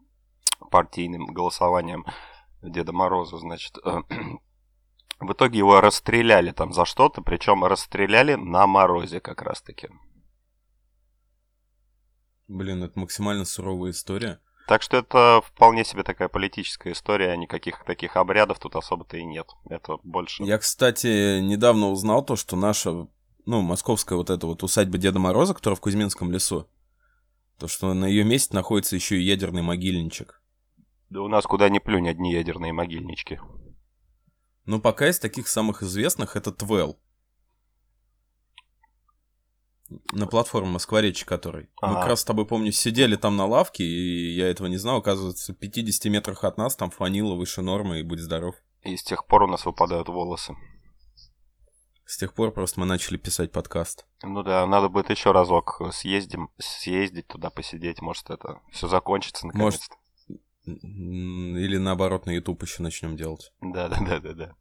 партийным 0.70 1.26
голосованием 1.26 2.04
Деда 2.62 2.92
Мороза, 2.92 3.38
значит, 3.38 3.78
э, 3.84 4.02
в 5.20 5.32
итоге 5.32 5.58
его 5.58 5.80
расстреляли 5.80 6.50
там 6.50 6.72
за 6.72 6.84
что-то, 6.84 7.22
причем 7.22 7.64
расстреляли 7.64 8.34
на 8.34 8.66
морозе 8.66 9.20
как 9.20 9.42
раз-таки. 9.42 9.88
Блин, 12.48 12.82
это 12.82 12.98
максимально 12.98 13.44
суровая 13.44 13.90
история. 13.90 14.40
Так 14.66 14.82
что 14.82 14.96
это 14.96 15.40
вполне 15.46 15.84
себе 15.84 16.02
такая 16.02 16.28
политическая 16.28 16.92
история, 16.92 17.36
никаких 17.36 17.84
таких 17.84 18.16
обрядов 18.16 18.58
тут 18.58 18.74
особо-то 18.74 19.16
и 19.16 19.24
нет. 19.24 19.46
Это 19.68 19.98
больше... 20.02 20.42
Я, 20.42 20.58
кстати, 20.58 21.40
недавно 21.40 21.88
узнал 21.90 22.24
то, 22.24 22.34
что 22.34 22.56
наша 22.56 23.06
ну, 23.46 23.62
московская 23.62 24.16
вот 24.16 24.28
эта 24.28 24.46
вот 24.46 24.62
усадьба 24.62 24.98
Деда 24.98 25.20
Мороза, 25.20 25.54
которая 25.54 25.76
в 25.76 25.80
Кузьминском 25.80 26.32
лесу, 26.32 26.68
то, 27.58 27.68
что 27.68 27.94
на 27.94 28.06
ее 28.06 28.24
месте 28.24 28.54
находится 28.54 28.96
еще 28.96 29.18
и 29.18 29.22
ядерный 29.22 29.62
могильничек. 29.62 30.42
Да 31.08 31.22
у 31.22 31.28
нас 31.28 31.44
куда 31.44 31.68
ни 31.68 31.78
плюнь 31.78 32.08
одни 32.08 32.32
ядерные 32.32 32.72
могильнички. 32.72 33.40
Ну, 34.64 34.80
пока 34.80 35.08
из 35.08 35.20
таких 35.20 35.46
самых 35.46 35.84
известных 35.84 36.34
это 36.34 36.50
Твел. 36.50 36.98
На 40.12 40.26
платформе 40.26 40.68
Москворечи 40.70 41.24
который. 41.24 41.68
Мы 41.80 41.88
Ага. 41.88 42.00
как 42.00 42.08
раз 42.08 42.20
с 42.20 42.24
тобой, 42.24 42.44
помню, 42.46 42.72
сидели 42.72 43.14
там 43.16 43.36
на 43.36 43.46
лавке, 43.46 43.84
и 43.84 44.34
я 44.34 44.48
этого 44.48 44.66
не 44.66 44.76
знал. 44.78 44.98
Оказывается, 44.98 45.52
в 45.52 45.56
50 45.56 46.06
метрах 46.10 46.42
от 46.44 46.58
нас 46.58 46.74
там 46.76 46.90
фанило 46.90 47.34
выше 47.34 47.62
нормы, 47.62 48.00
и 48.00 48.02
будь 48.02 48.20
здоров. 48.20 48.56
И 48.82 48.96
с 48.96 49.02
тех 49.04 49.26
пор 49.26 49.44
у 49.44 49.46
нас 49.46 49.64
выпадают 49.64 50.08
волосы. 50.08 50.54
С 52.04 52.16
тех 52.18 52.34
пор 52.34 52.52
просто 52.52 52.78
мы 52.80 52.86
начали 52.86 53.16
писать 53.16 53.50
подкаст. 53.52 54.06
Ну 54.22 54.42
да, 54.44 54.64
надо 54.66 54.88
будет 54.88 55.10
еще 55.10 55.32
разок 55.32 55.80
съездим, 55.92 56.50
съездить 56.58 57.26
туда, 57.26 57.50
посидеть. 57.50 58.00
Может, 58.00 58.30
это 58.30 58.60
все 58.72 58.86
закончится 58.88 59.46
Может. 59.46 59.56
наконец-то. 59.90 59.96
М, 60.68 61.56
Или 61.56 61.78
наоборот, 61.78 62.26
на 62.26 62.30
YouTube 62.30 62.62
еще 62.62 62.82
начнем 62.82 63.16
делать. 63.16 63.52
Да, 63.60 63.88
да, 63.88 63.98
да, 64.00 64.20
да, 64.20 64.32
да. 64.34 64.54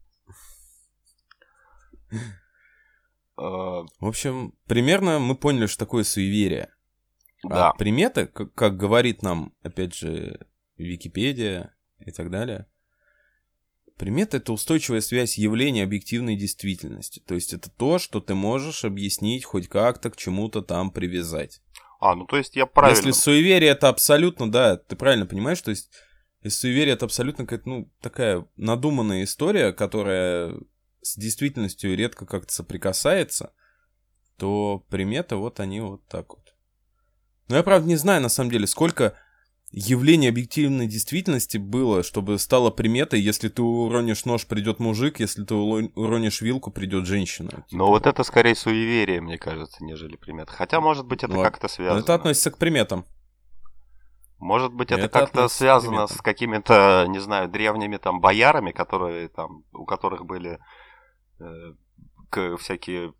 Э, 3.38 3.42
В 3.42 4.06
общем, 4.06 4.54
примерно 4.68 5.20
мы 5.20 5.36
поняли, 5.36 5.68
что 5.68 5.80
такое 5.80 6.04
суеверие. 6.04 6.70
Да. 7.44 7.70
А 7.70 7.74
приметы, 7.74 8.27
как, 8.27 8.54
как 8.54 8.77
говорит 8.77 9.22
нам, 9.22 9.54
опять 9.62 9.94
же, 9.94 10.48
Википедия 10.77 11.75
и 12.00 12.12
так 12.12 12.32
далее, 12.32 12.68
приметы— 13.98 14.38
это 14.38 14.54
устойчивая 14.54 15.01
связь 15.01 15.38
явления 15.38 15.84
объективной 15.84 16.36
действительности. 16.36 17.22
То 17.25 17.36
есть 17.36 17.54
это 17.54 17.70
то, 17.70 18.00
что 18.00 18.20
ты 18.20 18.36
можешь 18.36 18.84
объяснить 18.84 19.46
хоть 19.46 19.68
как-то 19.68 20.10
к 20.10 20.18
чему-то 20.18 20.62
там 20.62 20.92
привязать. 20.92 21.62
А, 22.00 22.15
ну 22.15 22.25
то 22.25 22.38
есть 22.38 22.56
я 22.56 22.65
правильно. 22.65 22.98
Если 22.98 23.12
суеверие— 23.12 23.70
это 23.72 23.89
абсолютно, 23.89 24.51
да, 24.51 24.77
ты 24.77 24.96
правильно 24.96 25.25
понимаешь, 25.25 25.62
то 25.62 25.72
есть 25.72 25.92
если 26.42 26.60
суеверие— 26.60 26.94
это 26.96 27.06
абсолютно 27.06 27.46
какая-то, 27.46 27.70
ну, 27.70 27.92
такая 28.01 28.46
надуманная 28.58 29.24
история, 29.24 29.72
которая 29.72 30.56
с 31.06 31.16
действительностью 31.18 31.96
редко 31.96 32.26
как-то 32.26 32.52
соприкасается, 32.52 33.54
то 34.38 34.84
приметы 34.90 35.36
вот 35.36 35.60
они 35.60 35.80
вот 35.80 36.06
так 36.08 36.30
вот. 36.34 36.56
Но 37.48 37.58
я, 37.58 37.64
правда, 37.64 37.88
не 37.88 37.96
знаю, 37.96 38.22
на 38.24 38.30
самом 38.30 38.50
деле, 38.50 38.66
сколько 38.66 39.16
явлений 39.72 40.28
объективной 40.28 40.88
действительности 40.88 41.58
было, 41.58 42.02
чтобы 42.02 42.40
стало 42.40 42.72
приметой, 42.72 43.20
если 43.22 43.50
ты 43.50 43.62
уронишь 43.62 44.26
нож, 44.26 44.48
придет 44.48 44.80
мужик, 44.80 45.20
если 45.20 45.44
ты 45.44 45.54
уронишь 45.54 46.42
вилку, 46.42 46.72
придет 46.72 47.06
женщина. 47.06 47.50
Типа, 47.50 47.66
Но 47.72 47.88
вот 47.88 48.08
это 48.08 48.24
скорее 48.24 48.56
суеверие, 48.56 49.22
мне 49.22 49.38
кажется, 49.38 49.84
нежели 49.84 50.16
примета. 50.16 50.54
Хотя, 50.54 50.82
может 50.82 51.06
быть, 51.06 51.24
это 51.24 51.34
Ну, 51.34 51.44
как-то 51.44 51.66
Но 51.66 51.70
связано. 51.70 52.00
это 52.00 52.16
относится 52.16 52.50
к 52.50 52.58
приметам. 52.58 53.06
Может 54.40 54.74
быть, 54.74 54.92
это, 54.92 55.02
Это 55.02 55.10
как-то 55.20 55.48
связано 55.50 56.08
с 56.08 56.18
какими-то, 56.18 57.06
не 57.08 57.20
знаю, 57.20 57.48
древними 57.48 57.98
там 57.98 58.20
боярами, 58.22 58.72
которые 58.72 59.30
там, 59.30 59.64
у 59.72 59.86
которых 59.86 60.26
были 60.26 60.60
к- 62.30 62.58
всякие, 62.58 63.13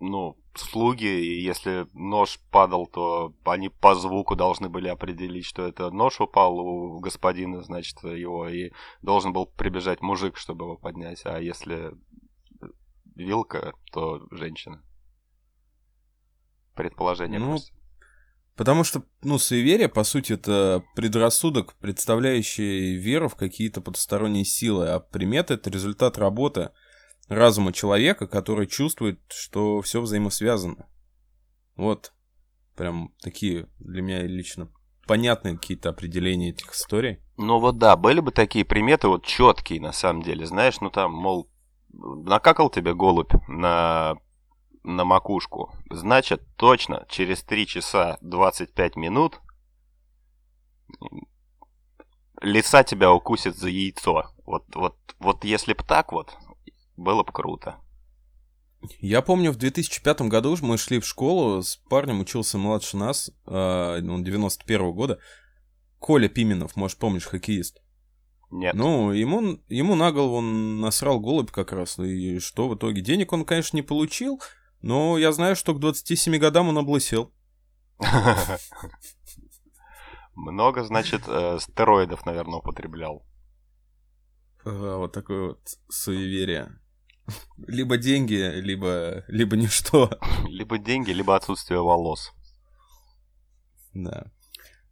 ну, 0.00 0.36
слуги, 0.54 1.06
и 1.06 1.42
если 1.42 1.86
нож 1.92 2.40
падал, 2.50 2.86
то 2.86 3.34
они 3.44 3.68
по 3.68 3.94
звуку 3.94 4.34
должны 4.36 4.68
были 4.68 4.88
определить, 4.88 5.44
что 5.44 5.62
это 5.62 5.90
нож 5.90 6.20
упал 6.20 6.58
у 6.58 7.00
господина, 7.00 7.62
значит, 7.62 8.02
его, 8.02 8.48
и 8.48 8.72
должен 9.02 9.32
был 9.32 9.46
прибежать 9.46 10.00
мужик, 10.00 10.36
чтобы 10.36 10.64
его 10.64 10.76
поднять, 10.76 11.24
а 11.24 11.38
если 11.40 11.92
вилка, 13.14 13.72
то 13.92 14.26
женщина. 14.30 14.82
Предположение 16.74 17.38
Ну, 17.38 17.50
просто. 17.50 17.79
Потому 18.60 18.84
что, 18.84 19.04
ну, 19.22 19.38
суеверие, 19.38 19.88
по 19.88 20.04
сути, 20.04 20.34
это 20.34 20.84
предрассудок, 20.94 21.72
представляющий 21.78 22.94
веру 22.94 23.30
в 23.30 23.34
какие-то 23.34 23.80
потусторонние 23.80 24.44
силы, 24.44 24.90
а 24.90 25.00
приметы— 25.00 25.54
это 25.54 25.70
результат 25.70 26.18
работы 26.18 26.68
разума 27.28 27.72
человека, 27.72 28.26
который 28.26 28.66
чувствует, 28.66 29.18
что 29.30 29.80
все 29.80 30.02
взаимосвязано. 30.02 30.90
Вот. 31.76 32.12
Прям 32.76 33.14
такие 33.22 33.66
для 33.78 34.02
меня 34.02 34.24
лично 34.24 34.70
понятные 35.06 35.56
какие-то 35.56 35.88
определения 35.88 36.50
этих 36.50 36.74
историй. 36.74 37.20
Ну 37.38 37.60
вот 37.60 37.78
да, 37.78 37.96
были 37.96 38.20
бы 38.20 38.30
такие 38.30 38.66
приметы 38.66 39.08
вот 39.08 39.24
четкие 39.24 39.80
на 39.80 39.92
самом 39.92 40.22
деле, 40.22 40.44
знаешь, 40.44 40.82
ну 40.82 40.90
там, 40.90 41.14
мол, 41.14 41.50
накакал 41.94 42.68
тебе 42.68 42.92
голубь 42.94 43.32
на, 43.48 44.16
на 44.82 45.04
макушку, 45.04 45.74
значит 45.90 46.42
точно 46.56 47.06
через 47.08 47.42
3 47.42 47.66
часа 47.66 48.18
25 48.20 48.96
минут 48.96 49.40
лиса 52.40 52.82
тебя 52.84 53.12
укусит 53.12 53.56
за 53.56 53.68
яйцо. 53.68 54.24
Вот, 54.46 54.64
вот, 54.74 54.96
вот 55.18 55.44
если 55.44 55.74
бы 55.74 55.84
так 55.84 56.12
вот, 56.12 56.36
было 56.96 57.22
бы 57.22 57.32
круто. 57.32 57.76
Я 59.00 59.20
помню, 59.20 59.52
в 59.52 59.56
2005 59.56 60.22
году 60.22 60.56
мы 60.62 60.78
шли 60.78 61.00
в 61.00 61.06
школу, 61.06 61.62
с 61.62 61.76
парнем 61.76 62.20
учился 62.20 62.56
младше 62.56 62.96
нас, 62.96 63.30
а, 63.44 63.98
он 63.98 64.24
91 64.24 64.92
года, 64.92 65.18
Коля 65.98 66.28
Пименов, 66.28 66.76
может, 66.76 66.98
помнишь, 66.98 67.26
хоккеист. 67.26 67.82
Нет. 68.50 68.74
Ну, 68.74 69.12
ему, 69.12 69.60
ему 69.68 69.94
на 69.94 70.10
голову 70.10 70.36
он 70.36 70.80
насрал 70.80 71.20
голубь 71.20 71.50
как 71.50 71.72
раз. 71.72 71.98
И 71.98 72.40
что 72.40 72.68
в 72.68 72.74
итоге? 72.74 73.00
Денег 73.00 73.32
он, 73.32 73.44
конечно, 73.44 73.76
не 73.76 73.82
получил, 73.82 74.40
но 74.82 75.18
я 75.18 75.32
знаю, 75.32 75.56
что 75.56 75.74
к 75.74 75.80
27 75.80 76.36
годам 76.38 76.68
он 76.68 76.78
облысел. 76.78 77.32
Много, 80.34 80.84
значит, 80.84 81.22
э, 81.26 81.58
стероидов, 81.60 82.24
наверное, 82.24 82.60
употреблял. 82.60 83.26
А, 84.64 84.96
Вот 84.96 85.12
такое 85.12 85.48
вот 85.48 85.60
суеверие. 85.88 86.78
Либо 87.58 87.96
деньги, 87.96 88.34
либо, 88.60 89.24
либо 89.28 89.56
ничто. 89.56 90.10
Либо 90.48 90.78
деньги, 90.78 91.10
либо 91.10 91.36
отсутствие 91.36 91.80
волос. 91.80 92.32
Да. 93.92 94.30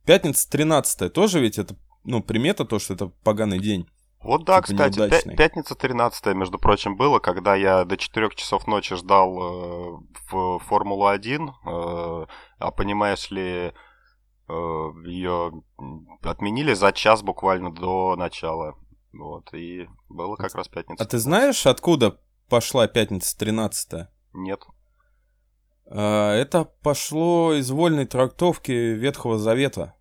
Пятница 0.04 0.48
13 0.50 1.12
тоже 1.12 1.40
ведь 1.40 1.58
это, 1.58 1.76
ну, 2.04 2.22
примета 2.22 2.64
то, 2.64 2.78
что 2.78 2.94
это 2.94 3.06
поганый 3.06 3.58
день. 3.58 3.88
Вот 4.20 4.44
да, 4.44 4.60
Типа 4.60 4.72
кстати, 4.84 4.98
неудачный. 4.98 5.36
пятница 5.36 5.74
13 5.74 6.34
между 6.34 6.58
прочим, 6.58 6.96
было, 6.96 7.18
когда 7.18 7.54
я 7.54 7.84
до 7.84 7.96
4 7.96 8.30
часов 8.34 8.66
ночи 8.66 8.96
ждал 8.96 9.38
э, 9.38 9.98
в 10.30 10.58
Формулу-1, 10.58 11.48
э, 11.48 12.26
а 12.58 12.70
понимаешь 12.72 13.30
ли, 13.30 13.72
ее 14.48 15.52
отменили 16.22 16.72
за 16.72 16.90
час 16.92 17.22
буквально 17.22 17.70
до 17.70 18.16
начала. 18.16 18.76
Вот, 19.12 19.52
и 19.52 19.86
было 20.08 20.36
как 20.36 20.54
раз 20.54 20.68
пятница. 20.68 21.04
А 21.04 21.06
ты 21.06 21.18
знаешь, 21.18 21.66
откуда 21.66 22.18
пошла 22.48 22.86
пятница 22.88 23.36
13 23.38 24.08
Нет. 24.32 24.62
А, 25.86 26.34
Это 26.34 26.64
пошло 26.64 27.52
из 27.54 27.70
вольной 27.70 28.06
трактовки 28.06 28.72
Ветхого 28.72 29.38
Завета. 29.38 29.94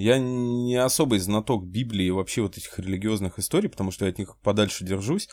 Я 0.00 0.18
не 0.18 0.76
особый 0.76 1.18
знаток 1.18 1.66
Библии 1.66 2.06
и 2.06 2.10
вообще 2.10 2.40
вот 2.40 2.56
этих 2.56 2.78
религиозных 2.78 3.38
историй, 3.38 3.68
потому 3.68 3.90
что 3.90 4.06
я 4.06 4.10
от 4.10 4.16
них 4.18 4.38
подальше 4.38 4.82
держусь. 4.82 5.28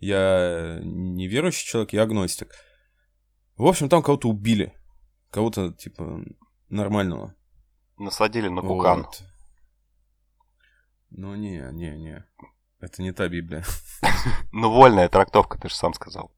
Я 0.00 0.80
не 0.82 1.28
верующий 1.28 1.64
человек, 1.64 1.92
я 1.92 2.02
агностик. 2.02 2.52
В 3.56 3.64
общем, 3.64 3.88
там 3.88 4.02
кого-то 4.02 4.28
убили. 4.28 4.74
Кого-то, 5.30 5.72
типа, 5.74 6.24
нормального. 6.68 7.36
Насадили 7.98 8.48
на 8.48 8.62
кукан. 8.62 9.04
Вот. 9.04 9.22
Ну, 11.10 11.36
не, 11.36 11.70
не, 11.70 11.96
не. 11.96 12.26
Это 12.80 13.02
не 13.02 13.12
та 13.12 13.28
Библия. 13.28 13.64
Ну, 14.52 14.72
вольная 14.72 15.08
трактовка, 15.08 15.56
ты 15.56 15.68
же 15.68 15.76
сам 15.76 15.94
сказал. 15.94 16.32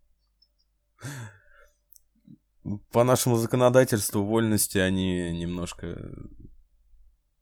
По 2.91 3.02
нашему 3.02 3.37
законодательству 3.37 4.23
вольности 4.23 4.76
они 4.76 5.33
немножко 5.33 6.12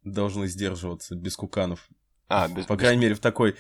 должны 0.02 0.47
сдерживаться 0.47 1.14
без 1.14 1.37
куканов. 1.37 1.88
А, 2.28 2.49
без, 2.49 2.66
По 2.66 2.75
без- 2.75 2.80
крайней 2.80 3.02
мере, 3.02 3.14
в 3.14 3.21
такой, 3.21 3.57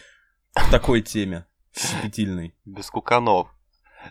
в 0.54 0.70
такой 0.70 1.02
теме. 1.02 1.46
Щепетильной. 1.76 2.54
без 2.64 2.90
куканов. 2.90 3.48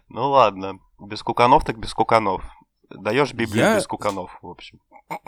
Ну 0.08 0.30
ладно, 0.30 0.80
без 1.00 1.22
куканов 1.24 1.66
так 1.66 1.78
без 1.80 1.94
куканов. 1.94 2.44
Даешь 2.90 3.34
Библию 3.34 3.66
Я- 3.66 3.76
без 3.78 3.88
куканов, 3.88 4.38
в 4.42 4.48
общем. 4.48 4.80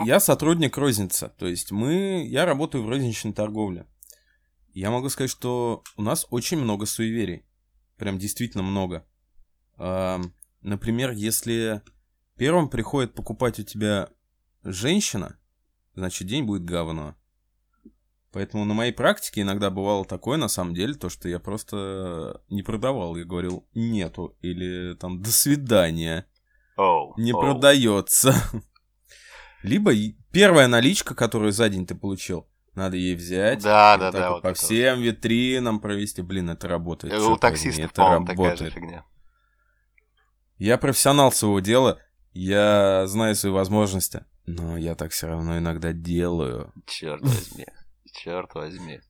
Я 0.04 0.20
сотрудник 0.20 0.76
розницы. 0.76 1.32
То 1.38 1.46
есть 1.46 1.72
мы... 1.72 2.24
Я 2.26 2.44
работаю 2.46 2.84
в 2.84 2.88
розничной 2.88 3.32
торговле. 3.32 3.86
Я 4.72 4.90
могу 4.90 5.08
сказать, 5.08 5.30
что 5.30 5.82
у 5.96 6.02
нас 6.02 6.26
очень 6.30 6.58
много 6.58 6.86
суеверий. 6.86 7.44
Прям 7.98 8.18
действительно 8.18 8.62
много. 8.62 9.04
А, 9.76 10.20
Например, 10.62 11.10
если 11.10 11.82
первым 12.36 12.68
приходит 12.68 13.14
покупать 13.14 13.58
у 13.58 13.64
тебя 13.64 14.08
женщина, 14.62 15.36
значит 15.94 16.28
день 16.28 16.44
будет 16.44 16.64
говно. 16.64 17.16
Поэтому 18.32 18.64
на 18.64 18.72
моей 18.72 18.92
практике 18.92 19.42
иногда 19.42 19.70
бывало 19.70 20.06
такое, 20.06 20.38
на 20.38 20.48
самом 20.48 20.74
деле, 20.74 20.94
то, 20.94 21.10
что 21.10 21.28
я 21.28 21.38
просто 21.38 22.42
не 22.48 22.62
продавал. 22.62 23.16
Я 23.16 23.24
говорил 23.24 23.66
«нету» 23.74 24.36
или 24.40 24.94
там 24.94 25.20
«до 25.20 25.30
свидания». 25.30 26.26
Oh, 26.78 27.10
не 27.18 27.32
oh. 27.32 27.40
продается. 27.40 28.34
Либо 29.62 29.92
первая 30.32 30.66
наличка, 30.66 31.14
которую 31.14 31.52
за 31.52 31.68
день 31.68 31.86
ты 31.86 31.94
получил, 31.94 32.48
надо 32.74 32.96
ей 32.96 33.14
взять. 33.14 33.62
Да, 33.62 33.98
да, 33.98 34.10
да. 34.10 34.30
Вот 34.32 34.42
по 34.42 34.54
всем 34.54 34.98
вот. 34.98 35.04
витринам 35.04 35.78
провести. 35.78 36.22
Блин, 36.22 36.48
это 36.48 36.68
работает. 36.68 37.12
У 37.12 37.36
таксистов, 37.36 37.92
это 37.92 38.02
работает. 38.02 38.38
такая 38.38 38.56
же 38.56 38.70
фигня. 38.70 39.04
Я 40.56 40.78
профессионал 40.78 41.32
своего 41.32 41.60
дела, 41.60 41.98
я 42.32 43.06
знаю 43.06 43.34
свои 43.34 43.52
возможности, 43.52 44.24
но 44.46 44.76
я 44.76 44.94
так 44.94 45.12
все 45.12 45.28
равно 45.28 45.58
иногда 45.58 45.92
делаю. 45.92 46.72
Черт 46.86 47.22
возьми, 47.22 47.66
черт 48.12 48.54
возьми. 48.54 49.00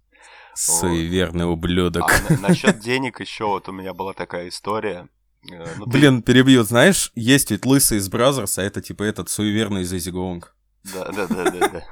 Суеверный 0.55 1.51
ублюдок. 1.51 2.11
А, 2.11 2.33
на, 2.33 2.49
насчет 2.49 2.79
денег 2.81 3.21
еще 3.21 3.47
вот 3.47 3.69
у 3.69 3.73
меня 3.73 3.95
была 3.95 4.13
такая 4.13 4.49
история. 4.49 5.09
Э, 5.51 5.65
ну, 5.79 5.87
Блин, 5.87 6.23
ты... 6.23 6.33
перебью. 6.33 6.63
Знаешь, 6.63 7.11
есть 7.15 7.51
ведь 7.51 7.65
лысый 7.65 7.99
из 7.99 8.09
Brazzers, 8.09 8.59
а 8.59 8.63
это 8.63 8.83
типа 8.83 9.03
этот 9.03 9.29
суеверный 9.31 9.83
из 9.83 9.93
Изи 9.93 10.11
Гонг. 10.11 10.55
Да, 10.93 11.11
да, 11.13 11.27
да, 11.27 11.51
да, 11.51 11.69
да. 11.69 11.85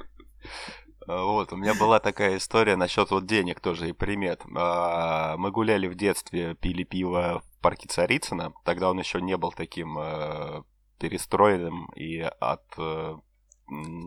А, 1.06 1.24
вот, 1.24 1.52
у 1.52 1.56
меня 1.56 1.74
была 1.74 1.98
такая 2.00 2.36
история 2.36 2.76
насчет 2.76 3.10
вот 3.10 3.26
денег 3.26 3.60
тоже 3.60 3.88
и 3.88 3.92
примет. 3.92 4.42
А, 4.56 5.36
мы 5.38 5.50
гуляли 5.50 5.86
в 5.86 5.96
детстве, 5.96 6.54
пили 6.54 6.84
пиво 6.84 7.42
в 7.44 7.62
парке 7.62 7.88
Царицына. 7.88 8.52
Тогда 8.64 8.90
он 8.90 8.98
еще 8.98 9.20
не 9.20 9.36
был 9.36 9.52
таким 9.52 9.98
э, 9.98 10.62
перестроенным 11.00 11.86
и 11.96 12.20
от 12.20 12.62
э, 12.78 13.16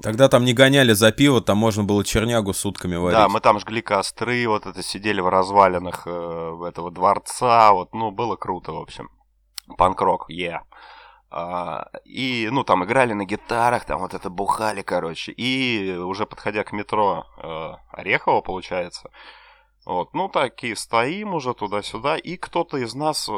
Тогда 0.01 0.27
там 0.27 0.43
не 0.43 0.53
гоняли 0.53 0.93
за 0.93 1.11
пиво, 1.11 1.41
там 1.41 1.57
можно 1.57 1.83
было 1.83 2.03
чернягу 2.03 2.53
сутками 2.53 2.97
варить. 2.97 3.17
Да, 3.17 3.29
мы 3.29 3.39
там 3.39 3.59
жгли 3.59 3.81
костры, 3.81 4.45
вот 4.47 4.65
это 4.65 4.83
сидели 4.83 5.21
в 5.21 5.29
развалинах 5.29 6.03
э, 6.05 6.65
этого 6.67 6.91
дворца, 6.91 7.71
вот, 7.71 7.93
ну, 7.93 8.11
было 8.11 8.35
круто, 8.35 8.73
в 8.73 8.77
общем. 8.77 9.09
Панк-рок, 9.77 10.29
yeah. 10.29 10.59
А, 11.29 11.87
и, 12.03 12.49
ну, 12.51 12.63
там 12.63 12.83
играли 12.83 13.13
на 13.13 13.25
гитарах, 13.25 13.85
там 13.85 14.01
вот 14.01 14.13
это 14.13 14.29
бухали, 14.29 14.81
короче. 14.81 15.31
И 15.31 15.95
уже 15.95 16.25
подходя 16.25 16.63
к 16.63 16.73
метро 16.73 17.25
э, 17.37 17.71
Орехово, 17.91 18.41
получается, 18.41 19.09
вот, 19.85 20.13
ну, 20.13 20.27
такие 20.27 20.75
стоим 20.75 21.33
уже 21.33 21.53
туда-сюда, 21.53 22.17
и 22.17 22.35
кто-то 22.35 22.77
из 22.77 22.93
нас 22.93 23.29
э, 23.29 23.33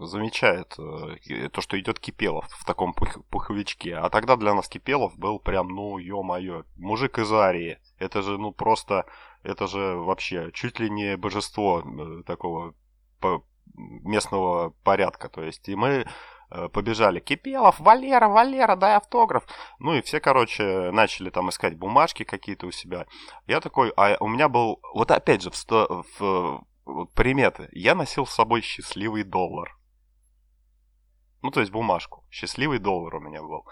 замечает 0.00 0.74
э, 0.78 1.48
то, 1.48 1.60
что 1.60 1.78
идет 1.78 1.98
Кипелов 1.98 2.46
в 2.50 2.64
таком 2.64 2.94
пух 2.94 3.24
пуховичке. 3.30 3.96
А 3.96 4.08
тогда 4.10 4.36
для 4.36 4.54
нас 4.54 4.68
Кипелов 4.68 5.16
был 5.18 5.38
прям, 5.38 5.68
ну, 5.68 5.98
ё-моё, 5.98 6.64
мужик 6.76 7.18
из 7.18 7.32
Арии. 7.32 7.78
Это 7.98 8.22
же, 8.22 8.38
ну, 8.38 8.52
просто, 8.52 9.06
это 9.42 9.66
же 9.66 9.96
вообще 9.96 10.50
чуть 10.52 10.78
ли 10.80 10.90
не 10.90 11.16
божество 11.16 11.82
э, 11.82 12.22
такого 12.24 12.74
местного 13.74 14.70
порядка. 14.82 15.28
То 15.28 15.42
есть, 15.42 15.68
и 15.68 15.74
мы 15.74 16.06
э, 16.50 16.68
побежали. 16.68 17.20
Кипелов, 17.20 17.80
Валера, 17.80 18.28
Валера, 18.28 18.76
дай 18.76 18.96
автограф. 18.96 19.44
Ну 19.78 19.94
и 19.94 20.02
все, 20.02 20.20
короче, 20.20 20.90
начали 20.92 21.30
там 21.30 21.48
искать 21.50 21.76
бумажки 21.76 22.24
какие-то 22.24 22.66
у 22.66 22.70
себя. 22.70 23.06
Я 23.46 23.60
такой, 23.60 23.92
а 23.96 24.16
у 24.20 24.28
меня 24.28 24.48
был, 24.48 24.80
вот 24.94 25.10
опять 25.10 25.42
же, 25.42 25.50
в, 25.50 25.56
сто, 25.56 26.04
в 26.18 26.64
вот 26.88 27.12
приметы. 27.12 27.68
Я 27.72 27.94
носил 27.94 28.26
с 28.26 28.34
собой 28.34 28.62
счастливый 28.62 29.22
доллар. 29.22 29.76
Ну, 31.42 31.50
то 31.50 31.60
есть 31.60 31.72
бумажку. 31.72 32.24
Счастливый 32.30 32.78
доллар 32.78 33.16
у 33.16 33.20
меня 33.20 33.42
был. 33.42 33.64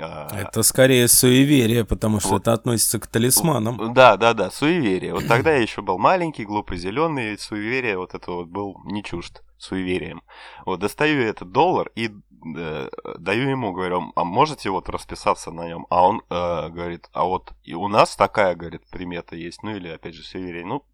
А, 0.00 0.28
это 0.32 0.62
скорее 0.62 1.06
суеверие, 1.08 1.84
потому 1.84 2.20
что 2.20 2.30
вот. 2.30 2.42
это 2.42 2.52
относится 2.52 2.98
к 2.98 3.06
талисманам. 3.06 3.94
Да, 3.94 4.16
да, 4.16 4.34
да, 4.34 4.50
суеверие. 4.50 5.14
Вот 5.14 5.26
тогда 5.28 5.52
я 5.52 5.62
еще 5.62 5.82
был 5.82 5.98
маленький, 5.98 6.44
глупый, 6.44 6.78
зеленый, 6.78 7.38
суеверие 7.38 7.96
вот 7.96 8.14
это 8.14 8.30
вот 8.32 8.48
был 8.48 8.76
не 8.84 9.04
чужд 9.04 9.42
суеверием. 9.56 10.22
Вот 10.66 10.80
достаю 10.80 11.20
я 11.20 11.28
этот 11.28 11.52
доллар 11.52 11.90
и 11.94 12.10
э, 12.56 12.88
даю 13.18 13.48
ему, 13.48 13.72
говорю, 13.72 14.12
а 14.16 14.24
можете 14.24 14.70
вот 14.70 14.88
расписаться 14.88 15.52
на 15.52 15.68
нем? 15.68 15.86
А 15.90 16.06
он 16.06 16.22
э, 16.28 16.68
говорит, 16.70 17.08
а 17.12 17.24
вот 17.24 17.52
и 17.62 17.74
у 17.74 17.86
нас 17.86 18.16
такая, 18.16 18.56
говорит, 18.56 18.82
примета 18.90 19.36
есть, 19.36 19.62
ну 19.62 19.76
или 19.76 19.88
опять 19.88 20.14
же 20.14 20.24
суеверие. 20.24 20.66
Ну, 20.66 20.84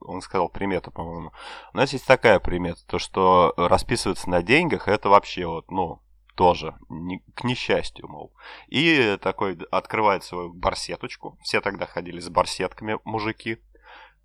он 0.00 0.20
сказал 0.20 0.48
примету, 0.48 0.90
по-моему. 0.90 1.32
У 1.72 1.76
нас 1.76 1.92
есть 1.92 2.06
такая 2.06 2.40
примета, 2.40 2.80
то 2.86 2.98
что 2.98 3.54
расписываться 3.56 4.28
на 4.30 4.42
деньгах, 4.42 4.88
это 4.88 5.08
вообще 5.08 5.46
вот, 5.46 5.70
ну, 5.70 6.00
тоже 6.34 6.74
не, 6.88 7.18
к 7.34 7.44
несчастью, 7.44 8.08
мол. 8.08 8.32
И 8.68 9.18
такой 9.20 9.58
открывает 9.70 10.24
свою 10.24 10.52
барсеточку. 10.52 11.38
Все 11.42 11.60
тогда 11.60 11.86
ходили 11.86 12.18
с 12.18 12.30
барсетками, 12.30 12.98
мужики. 13.04 13.58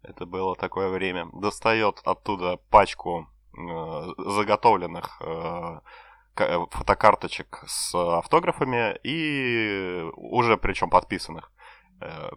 Это 0.01 0.25
было 0.25 0.55
такое 0.55 0.89
время. 0.89 1.27
Достает 1.33 1.99
оттуда 2.05 2.57
пачку 2.69 3.27
э, 3.57 4.13
заготовленных 4.17 5.21
э, 5.21 5.79
фотокарточек 6.71 7.63
с 7.67 7.95
автографами 7.95 8.97
и 9.03 10.09
уже 10.15 10.57
причем 10.57 10.89
подписанных. 10.89 11.51
Э, 11.99 12.29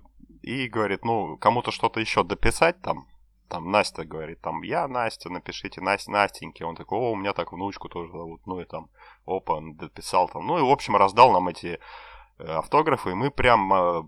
и 0.43 0.69
говорит, 0.69 1.05
ну, 1.05 1.37
кому-то 1.37 1.71
что-то 1.71 2.01
еще 2.01 2.25
дописать 2.25 2.81
там, 2.81 3.07
там 3.49 3.71
Настя 3.71 4.05
говорит, 4.05 4.41
там, 4.41 4.63
я 4.63 4.87
Настя, 4.89 5.31
напишите 5.31 5.81
Настя, 5.81 6.11
Настеньке. 6.11 6.65
Он 6.65 6.77
такой, 6.77 6.99
о, 6.99 7.13
у 7.13 7.17
меня 7.17 7.33
так 7.33 7.53
внучку 7.53 7.89
тоже 7.89 8.11
зовут. 8.13 8.47
Ну 8.47 8.61
и 8.61 8.65
там, 8.65 8.91
опа, 9.27 9.55
он 9.55 9.75
дописал 9.75 10.29
там. 10.29 10.47
Ну 10.47 10.59
и, 10.59 10.63
в 10.63 10.71
общем, 10.71 10.97
раздал 10.97 11.33
нам 11.33 11.49
эти 11.49 11.79
э, 12.39 12.45
автографы, 12.45 13.11
и 13.11 13.15
мы 13.15 13.31
прям 13.31 13.73
э, 13.73 14.03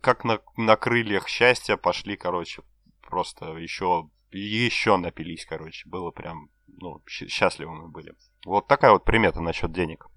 как 0.00 0.24
на, 0.24 0.40
на 0.56 0.76
крыльях 0.76 1.28
счастья 1.28 1.76
пошли, 1.76 2.16
короче, 2.16 2.62
просто 3.02 3.56
еще, 3.56 4.08
еще 4.30 4.96
напились, 4.96 5.46
короче. 5.46 5.88
Было 5.88 6.10
прям, 6.10 6.48
ну, 6.66 7.02
счастливы 7.06 7.72
мы 7.72 7.88
были. 7.88 8.14
Вот 8.44 8.66
такая 8.66 8.92
вот 8.92 9.04
примета 9.04 9.40
насчет 9.40 9.72
денег. 9.72 10.08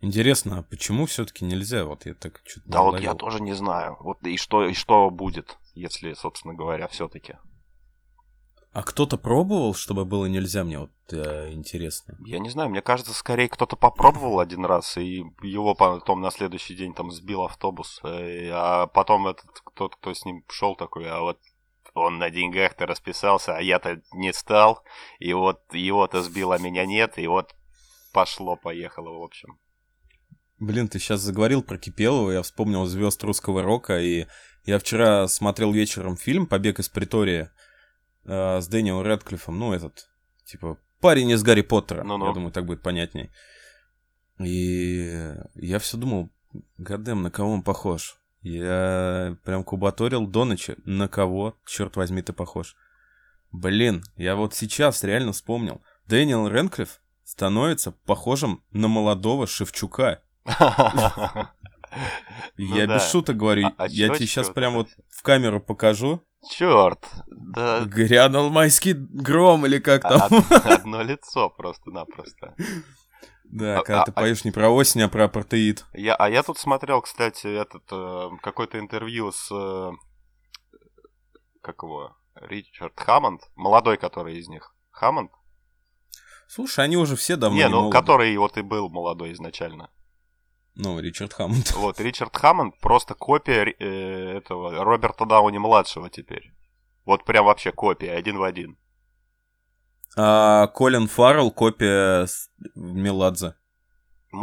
Интересно, 0.00 0.58
а 0.58 0.62
почему 0.62 1.06
все-таки 1.06 1.46
нельзя? 1.46 1.86
Вот 1.86 2.04
я 2.04 2.14
так 2.14 2.42
что-то. 2.44 2.68
Да, 2.68 2.82
вот 2.82 3.00
я 3.00 3.14
тоже 3.14 3.40
не 3.40 3.54
знаю. 3.54 3.96
Вот 4.00 4.22
и 4.22 4.36
что, 4.36 4.66
и 4.66 4.74
что 4.74 5.08
будет, 5.08 5.56
если, 5.74 6.12
собственно 6.14 6.54
говоря, 6.54 6.88
все-таки. 6.88 7.36
А 8.72 8.82
кто-то 8.82 9.16
пробовал, 9.16 9.72
чтобы 9.72 10.04
было 10.04 10.26
нельзя, 10.26 10.64
мне 10.64 10.80
вот 10.80 10.90
э, 11.12 11.52
интересно. 11.52 12.16
Я 12.26 12.40
не 12.40 12.50
знаю, 12.50 12.70
мне 12.70 12.82
кажется, 12.82 13.14
скорее 13.14 13.48
кто-то 13.48 13.76
попробовал 13.76 14.40
один 14.40 14.64
раз, 14.64 14.96
и 14.96 15.24
его 15.42 15.76
потом 15.76 16.20
на 16.20 16.32
следующий 16.32 16.74
день 16.74 16.92
там 16.92 17.12
сбил 17.12 17.42
автобус, 17.44 18.00
э, 18.02 18.48
а 18.52 18.88
потом 18.88 19.28
этот 19.28 19.46
кто-то, 19.64 19.96
кто 19.96 20.12
с 20.12 20.24
ним 20.24 20.44
шел 20.48 20.74
такой, 20.74 21.08
а 21.08 21.20
вот 21.20 21.38
он 21.94 22.18
на 22.18 22.30
деньгах-то 22.30 22.86
расписался, 22.86 23.56
а 23.56 23.62
я-то 23.62 24.02
не 24.12 24.32
стал, 24.32 24.82
и 25.20 25.32
вот 25.32 25.62
его-то 25.72 26.22
сбил, 26.22 26.50
а 26.50 26.58
меня 26.58 26.84
нет, 26.84 27.16
и 27.18 27.28
вот 27.28 27.54
пошло-поехало, 28.12 29.10
в 29.10 29.22
общем. 29.22 29.60
Блин, 30.58 30.88
ты 30.88 30.98
сейчас 30.98 31.20
заговорил 31.20 31.62
про 31.62 31.78
Кипелова, 31.78 32.32
я 32.32 32.42
вспомнил 32.42 32.86
звезд 32.86 33.22
русского 33.22 33.62
рока, 33.62 34.00
и 34.00 34.26
я 34.64 34.78
вчера 34.78 35.28
смотрел 35.28 35.72
вечером 35.72 36.16
фильм 36.16 36.46
«Побег 36.46 36.78
из 36.78 36.88
Притории» 36.88 37.50
э, 38.24 38.60
с 38.60 38.66
Дэниелом 38.66 39.02
Рэдклиффом, 39.02 39.58
ну, 39.58 39.72
этот, 39.72 40.08
типа, 40.46 40.78
парень 41.00 41.30
из 41.30 41.42
Гарри 41.42 41.62
Поттера, 41.62 42.02
ну 42.02 42.16
-ну. 42.16 42.26
я 42.26 42.32
думаю, 42.32 42.52
так 42.52 42.64
будет 42.64 42.82
понятней. 42.82 43.30
И 44.38 45.32
я 45.54 45.78
все 45.78 45.96
думал, 45.96 46.30
гадем, 46.78 47.22
на 47.22 47.30
кого 47.30 47.52
он 47.52 47.62
похож? 47.62 48.16
Я 48.40 49.36
прям 49.44 49.64
кубаторил 49.64 50.26
до 50.26 50.44
ночи, 50.44 50.76
на 50.84 51.08
кого, 51.08 51.56
черт 51.66 51.96
возьми, 51.96 52.22
ты 52.22 52.32
похож? 52.32 52.76
Блин, 53.52 54.02
я 54.16 54.34
вот 54.34 54.54
сейчас 54.54 55.04
реально 55.04 55.32
вспомнил. 55.32 55.82
Дэниел 56.06 56.48
Ренклифф 56.48 57.00
становится 57.22 57.92
похожим 57.92 58.62
на 58.72 58.88
молодого 58.88 59.46
Шевчука. 59.46 60.20
Я 62.56 62.86
без 62.86 63.10
шуток 63.10 63.36
говорю, 63.36 63.70
а, 63.76 63.86
я 63.88 64.08
тебе 64.08 64.26
сейчас 64.26 64.50
прям 64.50 64.74
вот 64.74 64.88
в 65.08 65.22
камеру 65.22 65.60
покажу. 65.60 66.22
Черт, 66.50 67.04
да. 67.26 67.84
Грянул 67.84 68.50
майский 68.50 68.92
гром 68.92 69.64
или 69.66 69.78
как 69.78 70.02
там. 70.02 70.30
Одно 70.64 71.02
лицо 71.02 71.48
просто-напросто. 71.48 72.54
Да, 73.44 73.78
а, 73.78 73.82
когда 73.82 74.02
а, 74.02 74.04
ты 74.04 74.12
поешь 74.12 74.44
не 74.44 74.50
про 74.50 74.68
осень, 74.68 75.02
а 75.02 75.08
про 75.08 75.28
протеид. 75.28 75.84
Я, 75.92 76.14
а 76.16 76.28
я 76.28 76.42
тут 76.42 76.58
смотрел, 76.58 77.00
кстати, 77.02 77.46
этот 77.46 77.84
э, 77.90 78.30
какое-то 78.42 78.78
интервью 78.78 79.30
с 79.32 79.48
э, 79.52 79.92
как 81.62 81.82
его 81.82 82.16
Ричард 82.34 82.98
Хаммонд, 82.98 83.42
молодой 83.54 83.96
который 83.96 84.38
из 84.38 84.48
них. 84.48 84.74
Хаммонд? 84.90 85.30
Слушай, 86.46 86.84
они 86.84 86.96
уже 86.96 87.16
все 87.16 87.36
давно 87.36 87.56
не, 87.56 87.64
не 87.64 87.68
ну, 87.68 87.76
молоды. 87.76 87.98
который 87.98 88.36
вот 88.36 88.56
и 88.58 88.62
был 88.62 88.90
молодой 88.90 89.32
изначально. 89.32 89.90
Ну, 90.76 90.98
Ричард 90.98 91.32
Хаммонд. 91.32 91.72
Вот, 91.76 92.00
Ричард 92.00 92.36
Хаммонд 92.36 92.78
просто 92.80 93.14
копия 93.14 93.64
э, 93.64 94.38
этого 94.38 94.84
Роберта 94.84 95.24
Дауни-младшего 95.24 96.10
теперь. 96.10 96.52
Вот 97.04 97.24
прям 97.24 97.44
вообще 97.44 97.70
копия, 97.70 98.12
один 98.12 98.38
в 98.38 98.42
один. 98.42 98.76
А 100.16 100.66
Колин 100.68 101.08
Фаррелл 101.08 101.50
копия 101.50 102.26
Меладзе. 102.74 103.54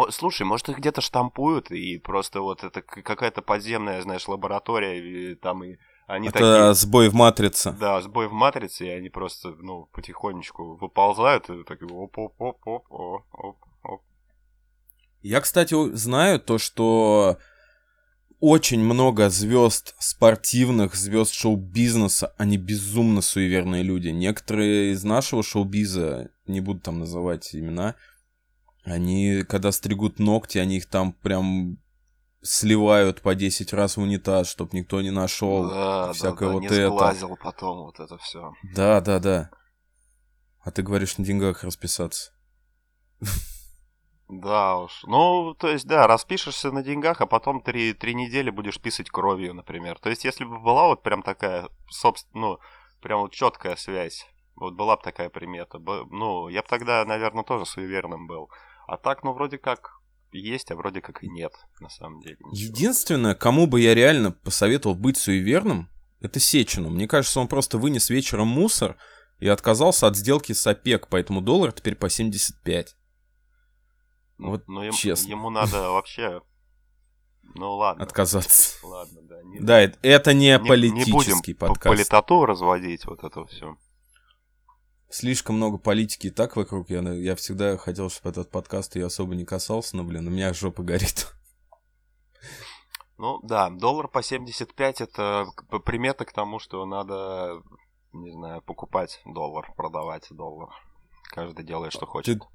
Слушай, 0.09 0.43
может 0.43 0.69
их 0.69 0.77
где-то 0.77 1.01
штампуют, 1.01 1.69
и 1.71 1.97
просто 1.97 2.41
вот 2.41 2.63
это 2.63 2.81
какая-то 2.81 3.41
подземная, 3.41 4.01
знаешь, 4.01 4.27
лаборатория, 4.27 4.99
и 4.99 5.35
там 5.35 5.63
и 5.63 5.77
они 6.07 6.27
это 6.29 6.39
такие... 6.39 6.73
сбой 6.73 7.09
в 7.09 7.13
матрице. 7.13 7.71
Да, 7.71 8.01
сбой 8.01 8.27
в 8.27 8.33
матрице, 8.33 8.85
и 8.85 8.89
они 8.89 9.09
просто, 9.09 9.51
ну, 9.59 9.89
потихонечку 9.93 10.75
выползают, 10.75 11.49
и 11.49 11.63
такие 11.63 11.89
оп-оп-оп-оп-оп-оп. 11.89 13.57
Я, 15.21 15.41
кстати, 15.41 15.75
знаю 15.95 16.39
то, 16.39 16.57
что 16.57 17.38
очень 18.39 18.84
много 18.84 19.29
звезд 19.29 19.95
спортивных, 19.99 20.95
звезд 20.95 21.34
шоу-бизнеса, 21.34 22.34
они 22.38 22.57
безумно 22.57 23.21
суеверные 23.21 23.84
люди. 23.84 24.07
Некоторые 24.07 24.93
из 24.93 25.03
нашего 25.03 25.43
шоу-биза, 25.43 26.31
не 26.47 26.60
буду 26.60 26.79
там 26.79 26.99
называть 26.99 27.55
имена, 27.55 27.95
они, 28.84 29.43
когда 29.47 29.71
стригут 29.71 30.17
ногти, 30.17 30.57
они 30.57 30.77
их 30.77 30.88
там 30.88 31.13
прям 31.13 31.77
сливают 32.41 33.21
по 33.21 33.36
10 33.36 33.73
раз 33.73 33.97
в 33.97 34.01
унитаз, 34.01 34.49
чтобы 34.49 34.75
никто 34.75 35.01
не 35.01 35.12
нашел. 35.12 35.69
Да, 35.69 36.13
всякое 36.13 36.39
да, 36.39 36.45
да, 36.47 36.53
вот 36.53 36.60
не 36.62 36.67
это. 36.67 36.88
сглазил 36.88 37.38
потом 37.38 37.77
вот 37.84 37.99
это 37.99 38.17
все. 38.17 38.53
Да, 38.73 39.01
да, 39.01 39.19
да. 39.19 39.51
А 40.62 40.71
ты 40.71 40.81
говоришь 40.81 41.17
на 41.19 41.25
деньгах 41.25 41.63
расписаться. 41.63 42.31
Да 44.31 44.77
уж. 44.77 45.03
Ну, 45.03 45.53
то 45.55 45.67
есть, 45.67 45.85
да, 45.85 46.07
распишешься 46.07 46.71
на 46.71 46.83
деньгах, 46.83 47.19
а 47.19 47.25
потом 47.25 47.61
три, 47.61 47.93
три 47.93 48.15
недели 48.15 48.49
будешь 48.49 48.79
писать 48.79 49.09
кровью, 49.09 49.53
например. 49.53 49.99
То 49.99 50.09
есть, 50.09 50.23
если 50.23 50.45
бы 50.45 50.57
была 50.57 50.87
вот 50.87 51.03
прям 51.03 51.21
такая, 51.21 51.67
собственно, 51.89 52.41
ну, 52.41 52.59
прям 53.01 53.19
вот 53.21 53.33
четкая 53.33 53.75
связь, 53.75 54.25
вот 54.55 54.75
была 54.75 54.95
бы 54.95 55.03
такая 55.03 55.29
примета, 55.29 55.79
ну, 55.79 56.47
я 56.47 56.61
бы 56.61 56.67
тогда, 56.69 57.03
наверное, 57.03 57.43
тоже 57.43 57.65
суеверным 57.65 58.25
был. 58.25 58.49
А 58.87 58.95
так, 58.95 59.23
ну, 59.23 59.33
вроде 59.33 59.57
как 59.57 59.99
есть, 60.31 60.71
а 60.71 60.77
вроде 60.77 61.01
как 61.01 61.23
и 61.23 61.29
нет, 61.29 61.51
на 61.81 61.89
самом 61.89 62.21
деле. 62.21 62.37
Ничего. 62.39 62.73
Единственное, 62.73 63.35
кому 63.35 63.67
бы 63.67 63.81
я 63.81 63.93
реально 63.93 64.31
посоветовал 64.31 64.95
быть 64.95 65.17
суеверным, 65.17 65.89
это 66.21 66.39
Сечину. 66.39 66.89
Мне 66.89 67.07
кажется, 67.07 67.41
он 67.41 67.49
просто 67.49 67.77
вынес 67.77 68.09
вечером 68.09 68.47
мусор 68.47 68.95
и 69.39 69.47
отказался 69.49 70.07
от 70.07 70.15
сделки 70.15 70.53
с 70.53 70.65
ОПЕК, 70.65 71.09
поэтому 71.09 71.41
доллар 71.41 71.73
теперь 71.73 71.95
по 71.95 72.09
75. 72.09 72.95
Вот 74.41 74.67
Но 74.67 74.84
ему, 74.84 74.93
честно. 74.93 75.30
Ему 75.30 75.49
надо 75.49 75.91
вообще... 75.91 76.41
Ну 77.54 77.75
ладно. 77.75 78.04
Отказаться. 78.04 78.86
Ладно, 78.86 79.21
да. 79.23 79.41
Не, 79.43 79.60
да, 79.60 79.82
это 79.82 80.34
не, 80.34 80.51
не 80.51 80.60
политический 80.60 81.12
не 81.12 81.12
будем 81.12 81.56
подкаст. 81.58 81.97
политоту 81.97 82.45
разводить, 82.45 83.06
вот 83.06 83.23
это 83.23 83.45
все. 83.45 83.75
Слишком 85.10 85.58
много 85.58 85.77
политики 85.77 86.27
и 86.27 86.30
так 86.30 86.56
вокруг. 86.56 86.89
Я, 86.89 87.01
я 87.01 87.36
всегда 87.36 87.77
хотел, 87.77 88.10
чтобы 88.10 88.30
этот 88.30 88.49
подкаст 88.49 88.95
ее 88.95 89.08
особо 89.08 89.36
не 89.36 89.43
касался, 89.43 89.97
но, 89.97 90.04
блин, 90.04 90.27
у 90.27 90.32
меня 90.32 90.54
жопа 90.54 90.82
горит. 90.84 91.34
Ну 93.17 93.39
да, 93.43 93.69
доллар 93.69 94.08
по 94.08 94.23
75 94.23 95.01
это 95.01 95.45
примета 95.86 96.25
к 96.25 96.32
тому, 96.32 96.58
что 96.58 96.86
надо, 96.86 97.62
не 98.13 98.32
знаю, 98.32 98.62
покупать 98.62 99.21
доллар, 99.25 99.71
продавать 99.75 100.27
доллар. 100.32 100.69
Каждый 101.25 101.63
делает, 101.63 101.93
что 101.93 102.08
хочет. 102.08 102.39
Ты, 102.39 102.45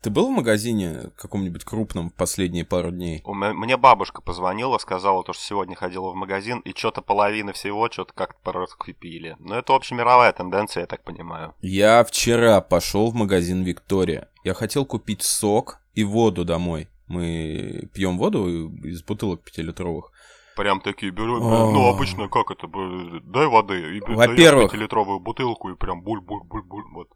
ты 0.00 0.10
был 0.10 0.28
в 0.28 0.30
магазине 0.30 1.10
каком-нибудь 1.16 1.64
крупном 1.64 2.10
последние 2.10 2.64
пару 2.64 2.90
дней? 2.90 3.22
У 3.24 3.34
меня, 3.34 3.52
мне 3.52 3.76
бабушка 3.76 4.22
позвонила, 4.22 4.78
сказала, 4.78 5.22
то, 5.22 5.32
что 5.32 5.42
сегодня 5.42 5.76
ходила 5.76 6.10
в 6.10 6.14
магазин, 6.14 6.60
и 6.60 6.72
что-то 6.74 7.02
половина 7.02 7.52
всего 7.52 7.90
что-то 7.90 8.14
как-то 8.14 8.38
пораскупили. 8.42 9.36
Но 9.38 9.58
это 9.58 9.74
общемировая 9.74 10.32
тенденция, 10.32 10.82
я 10.82 10.86
так 10.86 11.04
понимаю. 11.04 11.54
Я 11.60 12.02
вчера 12.04 12.60
пошел 12.60 13.10
в 13.10 13.14
магазин 13.14 13.62
Виктория. 13.62 14.28
Я 14.44 14.54
хотел 14.54 14.86
купить 14.86 15.22
сок 15.22 15.80
и 15.94 16.04
воду 16.04 16.44
домой. 16.44 16.88
Мы 17.06 17.88
пьем 17.92 18.16
воду 18.18 18.70
из 18.84 19.02
бутылок 19.02 19.42
пятилитровых. 19.42 20.12
Прям 20.56 20.80
такие 20.80 21.12
берем. 21.12 21.40
Ну, 21.40 21.88
обычно 21.88 22.28
как 22.28 22.50
это? 22.50 22.66
Дай 23.24 23.46
воды. 23.46 23.96
И 23.96 24.00
Во-первых... 24.00 24.70
пятилитровую 24.70 25.20
бутылку 25.20 25.70
и 25.70 25.76
прям 25.76 26.02
буль-буль-буль-буль. 26.02 26.84
Вот 26.92 27.08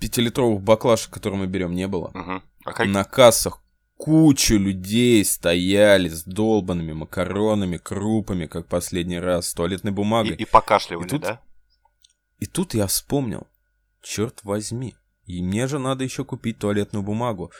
пятилитровых 0.00 0.62
баклашек, 0.62 1.12
которые 1.12 1.40
мы 1.40 1.46
берем, 1.46 1.74
не 1.74 1.86
было. 1.86 2.08
Угу. 2.08 2.42
А 2.64 2.72
как... 2.72 2.86
На 2.86 3.04
кассах 3.04 3.62
кучу 3.96 4.56
людей 4.56 5.24
стояли 5.24 6.08
с 6.08 6.24
долбанными 6.24 6.92
макаронами, 6.92 7.76
крупами, 7.76 8.46
как 8.46 8.66
последний 8.66 9.18
раз, 9.18 9.48
с 9.48 9.54
туалетной 9.54 9.92
бумагой. 9.92 10.32
И, 10.36 10.42
и 10.42 10.44
покашливали, 10.46 11.06
и 11.06 11.10
тут, 11.10 11.22
да? 11.22 11.40
И 12.38 12.46
тут 12.46 12.74
я 12.74 12.86
вспомнил, 12.86 13.46
черт 14.02 14.40
возьми, 14.42 14.96
и 15.26 15.42
мне 15.42 15.66
же 15.68 15.78
надо 15.78 16.02
еще 16.02 16.24
купить 16.24 16.58
туалетную 16.58 17.02
бумагу. 17.02 17.52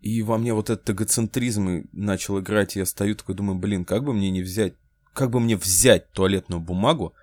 И 0.00 0.22
во 0.22 0.38
мне 0.38 0.54
вот 0.54 0.70
этот 0.70 0.88
эгоцентризм 0.88 1.88
начал 1.92 2.40
играть, 2.40 2.76
и 2.76 2.78
я 2.78 2.86
стою 2.86 3.16
такой, 3.16 3.34
думаю, 3.34 3.58
блин, 3.58 3.84
как 3.84 4.04
бы 4.04 4.14
мне 4.14 4.30
не 4.30 4.40
взять, 4.40 4.74
как 5.12 5.30
бы 5.30 5.40
мне 5.40 5.56
взять 5.56 6.10
туалетную 6.12 6.60
бумагу, 6.60 7.14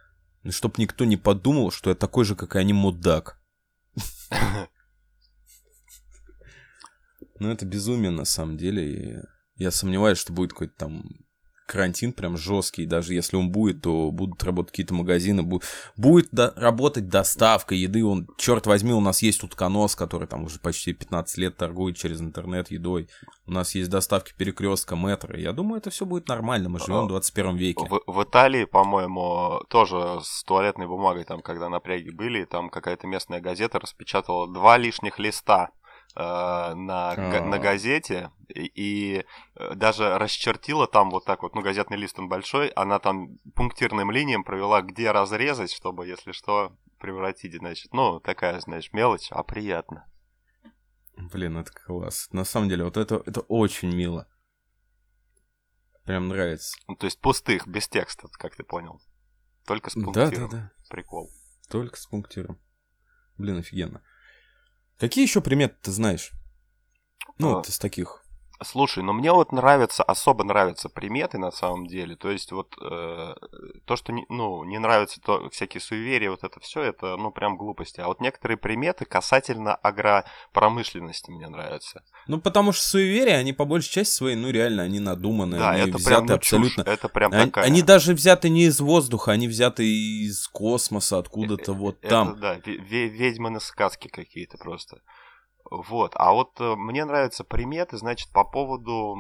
чтобы 0.50 0.76
никто 0.78 1.06
не 1.06 1.18
подумал, 1.18 1.72
что 1.72 1.90
я 1.90 1.96
такой 1.96 2.26
же, 2.26 2.36
как 2.36 2.56
и 2.56 2.60
они, 2.60 2.74
мудак. 2.74 3.37
Ну, 7.40 7.52
это 7.52 7.66
безумие, 7.66 8.10
на 8.10 8.26
самом 8.26 8.58
деле. 8.58 8.92
И 8.92 9.20
я 9.58 9.70
сомневаюсь, 9.70 10.18
что 10.18 10.34
будет 10.34 10.54
какой-то 10.54 10.74
там 10.76 11.27
карантин 11.68 12.14
прям 12.14 12.38
жесткий. 12.38 12.86
Даже 12.86 13.14
если 13.14 13.36
он 13.36 13.52
будет, 13.52 13.82
то 13.82 14.10
будут 14.12 14.44
работать 14.44 14.72
какие-то 14.72 14.94
магазины. 14.94 15.44
Будет 15.96 16.30
до- 16.32 16.54
работать 16.56 17.10
доставка 17.10 17.76
еды. 17.76 18.04
Он, 18.04 18.28
черт 18.38 18.66
возьми, 18.66 18.94
у 18.94 19.02
нас 19.02 19.22
есть 19.22 19.44
утконос, 19.44 19.96
который 19.96 20.28
там 20.28 20.46
уже 20.46 20.60
почти 20.60 20.94
15 20.94 21.38
лет 21.38 21.58
торгует 21.58 21.98
через 21.98 22.22
интернет 22.22 22.72
едой. 22.72 23.10
У 23.46 23.52
нас 23.52 23.76
есть 23.76 23.90
доставки 23.90 24.34
перекрестка, 24.36 24.96
метро. 24.96 25.38
Я 25.38 25.52
думаю, 25.54 25.80
это 25.80 25.90
все 25.90 26.06
будет 26.06 26.28
нормально. 26.28 26.70
Мы 26.70 26.80
живем 26.80 27.06
в 27.06 27.10
21 27.10 27.56
веке. 27.58 27.86
В, 27.86 28.02
в 28.08 28.24
Италии, 28.24 28.66
по-моему, 28.66 29.62
тоже 29.70 30.20
с 30.24 30.44
туалетной 30.44 30.88
бумагой, 30.88 31.26
там, 31.26 31.42
когда 31.42 31.70
напряги 31.70 32.10
были, 32.10 32.46
там 32.46 32.70
какая-то 32.70 33.08
местная 33.08 33.42
газета 33.42 33.80
распечатала 33.80 34.48
два 34.52 34.78
лишних 34.78 35.20
листа 35.20 35.70
Э, 36.20 36.74
на, 36.74 37.16
на 37.16 37.60
газете 37.60 38.32
и 38.50 39.24
э, 39.54 39.76
даже 39.76 40.18
расчертила 40.18 40.88
там 40.88 41.12
вот 41.12 41.26
так 41.26 41.44
вот, 41.44 41.54
ну, 41.54 41.62
газетный 41.62 41.96
лист 41.96 42.18
он 42.18 42.28
большой, 42.28 42.70
она 42.70 42.98
там 42.98 43.38
пунктирным 43.54 44.10
линиям 44.10 44.44
провела, 44.44 44.82
где 44.82 45.12
разрезать, 45.12 45.72
чтобы, 45.72 46.08
если 46.08 46.32
что, 46.32 46.76
превратить, 46.98 47.54
значит, 47.60 47.94
ну, 47.94 48.20
такая, 48.20 48.60
знаешь, 48.62 48.92
мелочь, 48.94 49.28
а 49.30 49.44
приятно. 49.44 50.12
Блин, 51.18 51.58
это 51.58 51.72
класс. 51.72 52.30
На 52.32 52.46
самом 52.46 52.70
деле, 52.70 52.86
вот 52.86 52.98
это, 52.98 53.22
это 53.28 53.42
очень 53.42 53.94
мило. 53.94 54.28
Прям 56.04 56.30
нравится. 56.30 56.80
Ну, 56.88 56.96
то 56.96 57.06
есть 57.06 57.22
пустых, 57.22 57.68
без 57.68 57.88
текста, 57.88 58.28
как 58.32 58.56
ты 58.56 58.64
понял. 58.64 59.00
Только 59.68 59.92
с 59.92 59.94
пунктиром. 59.94 60.32
Да, 60.32 60.40
да, 60.40 60.48
да. 60.48 60.72
Прикол. 60.90 61.30
Только 61.70 61.96
с 61.96 62.08
пунктиром. 62.08 62.60
Блин, 63.38 63.60
офигенно. 63.60 64.02
Какие 64.98 65.24
еще 65.24 65.42
приметы 65.42 65.76
ты 65.82 65.92
знаешь? 65.92 66.32
Ну, 67.38 67.50
а, 67.50 67.56
вот 67.56 67.70
из 67.70 67.78
таких. 67.78 68.24
Слушай, 68.64 69.04
ну 69.04 69.14
мне 69.14 69.32
вот 69.32 69.52
нравятся, 69.52 70.04
особо 70.04 70.44
нравятся 70.44 70.90
приметы 70.90 71.38
на 71.38 71.52
самом 71.52 71.86
деле. 71.86 72.16
То 72.16 72.32
есть 72.32 72.52
вот 72.52 72.76
э, 72.82 73.36
то, 73.86 73.96
что 73.96 74.12
не, 74.12 74.26
ну, 74.30 74.64
не 74.64 74.80
нравится, 74.80 75.22
то 75.22 75.50
всякие 75.50 75.80
суеверия, 75.80 76.32
вот 76.32 76.44
это 76.44 76.60
все, 76.60 76.82
это 76.82 77.18
ну 77.18 77.32
прям 77.32 77.56
глупости. 77.56 78.00
А 78.00 78.08
вот 78.08 78.20
некоторые 78.20 78.58
приметы 78.58 79.06
касательно 79.06 79.76
агропромышленности 79.76 81.30
мне 81.30 81.48
нравятся. 81.48 82.04
Ну 82.28 82.40
потому 82.40 82.72
что 82.72 82.84
суеверия, 82.88 83.38
они 83.38 83.54
по 83.54 83.66
большей 83.66 83.92
части 83.92 84.16
своей, 84.16 84.36
ну 84.36 84.50
реально, 84.50 84.84
они 84.84 85.00
надуманные, 85.00 85.60
да, 85.60 85.70
они 85.72 85.90
это 85.90 85.98
взяты 85.98 86.10
прям, 86.10 86.26
ну, 86.26 86.34
абсолютно. 86.36 86.84
Чушь, 86.84 86.94
это 86.94 87.10
прям 87.10 87.34
они, 87.34 87.46
такая. 87.46 87.66
Они 87.66 87.82
даже 87.84 88.14
взяты 88.14 88.50
не 88.50 88.64
из 88.64 88.80
воздуха, 88.80 89.34
они 89.34 89.48
взяты 89.48 89.86
из 89.86 90.48
космоса, 90.48 91.20
откуда-то 91.20 91.74
э, 91.74 91.76
вот 91.76 91.98
это, 92.02 92.10
там. 92.10 92.40
Да, 92.40 92.56
ведьмины 92.66 93.60
сказки 93.60 94.08
какие-то 94.08 94.58
просто. 94.58 95.02
Вот, 95.70 96.14
а 96.16 96.32
вот 96.32 96.52
э, 96.60 96.76
мне 96.76 97.04
нравятся 97.04 97.44
приметы, 97.44 97.98
значит, 97.98 98.32
по 98.32 98.44
поводу 98.46 99.18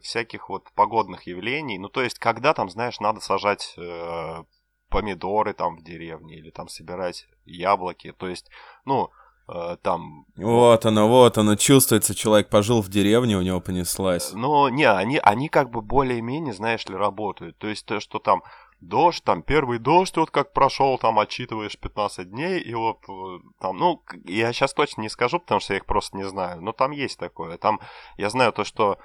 всяких 0.00 0.48
вот 0.48 0.70
погодных 0.74 1.26
явлений. 1.26 1.78
Ну, 1.78 1.88
то 1.88 2.02
есть, 2.02 2.18
когда 2.18 2.54
там, 2.54 2.70
знаешь, 2.70 3.00
надо 3.00 3.20
сажать 3.20 3.74
э, 3.76 4.44
помидоры 4.88 5.54
там 5.54 5.76
в 5.76 5.82
деревне 5.82 6.36
или 6.36 6.50
там 6.50 6.68
собирать 6.68 7.26
яблоки. 7.46 8.12
То 8.12 8.28
есть, 8.28 8.48
ну, 8.84 9.10
э, 9.48 9.76
там... 9.82 10.26
Вот 10.36 10.86
оно, 10.86 11.08
вот 11.08 11.38
оно, 11.38 11.56
чувствуется, 11.56 12.14
человек 12.14 12.48
пожил 12.48 12.80
в 12.80 12.88
деревне, 12.88 13.36
у 13.36 13.42
него 13.42 13.60
понеслась. 13.60 14.32
Ну, 14.34 14.68
не, 14.68 14.88
они, 14.88 15.18
они 15.18 15.48
как 15.48 15.70
бы 15.70 15.80
более-менее, 15.80 16.54
знаешь 16.54 16.86
ли, 16.86 16.94
работают. 16.94 17.58
То 17.58 17.66
есть, 17.66 17.86
то, 17.86 17.98
что 17.98 18.20
там 18.20 18.42
дождь, 18.82 19.22
там 19.24 19.42
первый 19.42 19.78
дождь 19.78 20.16
вот 20.16 20.30
как 20.30 20.52
прошел, 20.52 20.98
там 20.98 21.18
отчитываешь 21.18 21.78
15 21.78 22.30
дней, 22.30 22.60
и 22.60 22.74
вот 22.74 22.98
э, 23.08 23.38
там, 23.60 23.78
ну, 23.78 24.02
я 24.24 24.52
сейчас 24.52 24.74
точно 24.74 25.02
не 25.02 25.08
скажу, 25.08 25.38
потому 25.38 25.60
что 25.60 25.72
я 25.72 25.78
их 25.78 25.86
просто 25.86 26.16
не 26.16 26.24
знаю, 26.28 26.60
но 26.60 26.72
там 26.72 26.90
есть 26.90 27.18
такое. 27.18 27.56
Там, 27.58 27.80
я 28.16 28.28
знаю 28.28 28.52
то, 28.52 28.64
что 28.64 28.98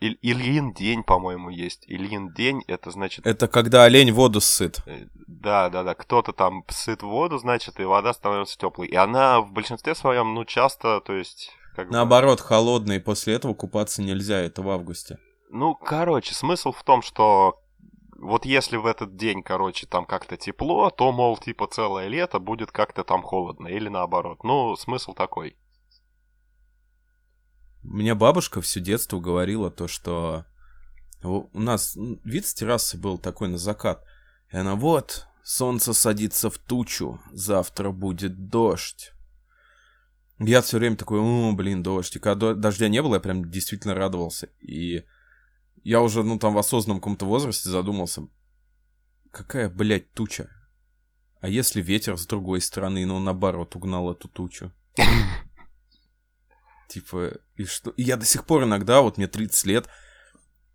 Иль, 0.00 0.18
Ильин 0.22 0.72
день, 0.72 1.02
по-моему, 1.02 1.50
есть. 1.50 1.84
Ильин 1.86 2.32
день, 2.32 2.62
это 2.66 2.90
значит... 2.90 3.26
Это 3.26 3.48
когда 3.48 3.84
олень 3.84 4.12
воду 4.12 4.40
сыт. 4.40 4.80
Э, 4.86 5.06
да, 5.26 5.68
да, 5.68 5.82
да. 5.82 5.94
Кто-то 5.94 6.32
там 6.32 6.64
сыт 6.68 7.02
воду, 7.02 7.38
значит, 7.38 7.80
и 7.80 7.84
вода 7.84 8.12
становится 8.12 8.58
теплой. 8.58 8.88
И 8.88 8.96
она 8.96 9.40
в 9.40 9.52
большинстве 9.52 9.94
своем, 9.94 10.34
ну, 10.34 10.44
часто, 10.44 11.00
то 11.00 11.12
есть, 11.12 11.52
как 11.76 11.90
Наоборот, 11.90 12.40
бы... 12.40 12.46
холодно, 12.46 12.92
и 12.92 12.98
после 12.98 13.34
этого 13.34 13.54
купаться 13.54 14.02
нельзя, 14.02 14.40
это 14.40 14.62
в 14.62 14.68
августе. 14.68 15.18
Ну, 15.50 15.74
короче, 15.74 16.34
смысл 16.34 16.72
в 16.72 16.82
том, 16.82 17.00
что 17.00 17.60
вот 18.16 18.44
если 18.44 18.76
в 18.76 18.86
этот 18.86 19.16
день, 19.16 19.42
короче, 19.42 19.86
там 19.86 20.06
как-то 20.06 20.36
тепло, 20.36 20.90
то, 20.90 21.12
мол, 21.12 21.36
типа 21.36 21.66
целое 21.66 22.08
лето 22.08 22.38
будет 22.38 22.70
как-то 22.70 23.04
там 23.04 23.22
холодно, 23.22 23.68
или 23.68 23.88
наоборот. 23.88 24.44
Ну, 24.44 24.76
смысл 24.76 25.14
такой. 25.14 25.56
Мне 27.82 28.14
бабушка 28.14 28.60
все 28.60 28.80
детство 28.80 29.20
говорила 29.20 29.70
то, 29.70 29.88
что 29.88 30.46
у 31.22 31.48
нас 31.52 31.96
вид 32.24 32.46
с 32.46 32.54
террасы 32.54 32.98
был 32.98 33.18
такой 33.18 33.48
на 33.48 33.58
закат. 33.58 34.04
И 34.50 34.56
она, 34.56 34.74
вот, 34.74 35.26
солнце 35.42 35.92
садится 35.92 36.50
в 36.50 36.58
тучу, 36.58 37.20
завтра 37.32 37.90
будет 37.90 38.48
дождь. 38.48 39.12
Я 40.38 40.62
все 40.62 40.78
время 40.78 40.96
такой, 40.96 41.20
о, 41.20 41.52
блин, 41.52 41.82
дождь. 41.82 42.16
И 42.16 42.18
когда 42.18 42.54
дождя 42.54 42.88
не 42.88 43.02
было, 43.02 43.14
я 43.14 43.20
прям 43.20 43.50
действительно 43.50 43.94
радовался. 43.94 44.48
И 44.60 45.04
я 45.84 46.00
уже, 46.00 46.24
ну, 46.24 46.38
там 46.38 46.54
в 46.54 46.58
осознанном 46.58 47.00
каком-то 47.00 47.26
возрасте 47.26 47.68
задумался, 47.68 48.26
какая, 49.30 49.68
блядь, 49.68 50.12
туча? 50.12 50.50
А 51.40 51.48
если 51.48 51.82
ветер 51.82 52.16
с 52.16 52.26
другой 52.26 52.62
стороны, 52.62 53.04
ну, 53.04 53.18
наоборот, 53.18 53.76
угнал 53.76 54.10
эту 54.10 54.28
тучу? 54.28 54.72
Типа, 56.88 57.38
и 57.56 57.64
что? 57.64 57.90
И 57.90 58.02
я 58.02 58.16
до 58.16 58.24
сих 58.24 58.46
пор 58.46 58.64
иногда, 58.64 59.02
вот 59.02 59.18
мне 59.18 59.28
30 59.28 59.66
лет, 59.66 59.88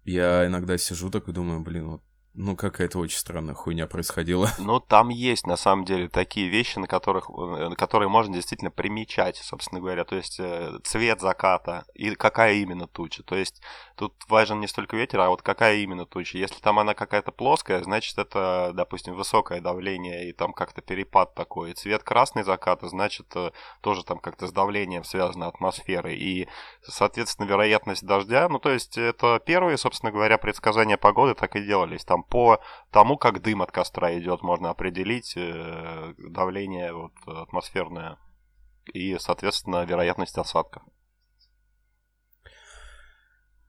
я 0.04 0.46
иногда 0.46 0.78
сижу 0.78 1.10
так 1.10 1.28
и 1.28 1.32
думаю, 1.32 1.62
блин, 1.62 1.90
вот 1.90 2.04
ну, 2.42 2.56
какая-то 2.56 3.00
очень 3.00 3.18
странная 3.18 3.54
хуйня 3.54 3.86
происходила. 3.86 4.50
Ну, 4.70 4.80
там 4.80 5.10
есть, 5.10 5.48
на 5.48 5.58
самом 5.58 5.84
деле, 5.84 6.08
такие 6.08 6.48
вещи, 6.48 6.80
на 6.80 6.88
которых, 6.88 7.30
на 7.30 7.76
которые 7.76 8.08
можно 8.08 8.34
действительно 8.34 8.72
примечать, 8.72 9.36
собственно 9.38 9.82
говоря. 9.82 10.06
То 10.06 10.16
есть, 10.16 10.40
э, 10.40 10.78
цвет 10.84 11.20
заката 11.22 11.86
и 11.96 12.14
какая 12.16 12.54
именно 12.56 12.88
туча. 12.88 13.24
То 13.24 13.36
есть, 13.36 13.62
тут 13.96 14.14
важен 14.30 14.62
не 14.62 14.68
столько 14.68 14.96
ветер, 14.96 15.20
а 15.20 15.30
вот 15.30 15.42
какая 15.42 15.78
именно 15.78 16.06
туча. 16.06 16.38
Если 16.38 16.62
там 16.62 16.80
она 16.80 16.94
какая-то 16.94 17.32
плоская, 17.32 17.84
значит, 17.84 18.18
это, 18.18 18.72
допустим, 18.74 19.16
высокое 19.16 19.60
давление 19.60 20.30
и 20.30 20.32
там 20.32 20.54
как-то 20.54 20.82
перепад 20.82 21.36
такой. 21.36 21.74
Цвет 21.74 22.04
красный 22.04 22.44
заката, 22.44 22.88
значит, 22.88 23.26
э, 23.36 23.52
тоже 23.82 24.06
там 24.06 24.20
как-то 24.20 24.48
с 24.48 24.52
давлением 24.54 25.04
связана 25.04 25.48
атмосфера. 25.48 26.14
И, 26.14 26.48
соответственно, 26.84 27.48
вероятность 27.48 28.06
дождя, 28.06 28.48
ну, 28.48 28.60
то 28.60 28.70
есть, 28.70 28.98
это 28.98 29.42
первые, 29.46 29.78
собственно 29.78 30.12
говоря, 30.12 30.38
предсказания 30.38 30.96
погоды 30.96 31.34
так 31.34 31.56
и 31.56 31.66
делались. 31.66 32.06
Там 32.06 32.24
по 32.30 32.60
тому, 32.92 33.18
как 33.18 33.42
дым 33.42 33.62
от 33.62 33.72
костра 33.72 34.18
идет, 34.18 34.42
можно 34.42 34.70
определить 34.70 35.34
э, 35.36 36.14
давление 36.18 36.94
вот, 36.94 37.14
атмосферное 37.26 38.18
и, 38.94 39.18
соответственно, 39.20 39.86
вероятность 39.86 40.38
осадков. 40.38 40.84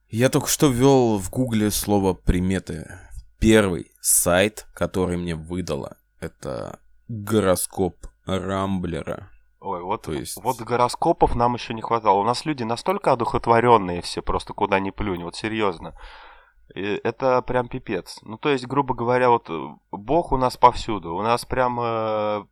Я 0.08 0.28
только 0.28 0.48
что 0.48 0.68
ввел 0.68 1.18
в 1.18 1.30
гугле 1.30 1.70
слово 1.70 2.14
приметы. 2.14 2.98
Первый 3.38 3.92
сайт, 4.00 4.66
который 4.74 5.16
мне 5.16 5.34
выдало, 5.34 5.96
это 6.18 6.80
гороскоп 7.08 8.06
Рамблера. 8.26 9.30
Ой, 9.60 9.82
вот, 9.82 10.02
То 10.02 10.12
есть... 10.12 10.42
вот 10.42 10.60
гороскопов 10.60 11.34
нам 11.34 11.54
еще 11.54 11.74
не 11.74 11.82
хватало. 11.82 12.18
У 12.18 12.24
нас 12.24 12.44
люди 12.44 12.62
настолько 12.62 13.12
одухотворенные 13.12 14.00
все, 14.00 14.22
просто 14.22 14.54
куда 14.54 14.80
ни 14.80 14.90
плюнь, 14.90 15.22
вот 15.22 15.36
серьезно. 15.36 15.94
Это 16.74 17.42
прям 17.42 17.68
пипец. 17.68 18.20
Ну, 18.22 18.38
то 18.38 18.50
есть, 18.50 18.66
грубо 18.66 18.94
говоря, 18.94 19.30
вот 19.30 19.50
э, 19.50 19.68
Бог 19.90 20.32
у 20.32 20.36
нас 20.36 20.56
повсюду. 20.56 21.14
У 21.14 21.22
нас 21.22 21.44
прям... 21.44 21.78
Э, 21.80 22.44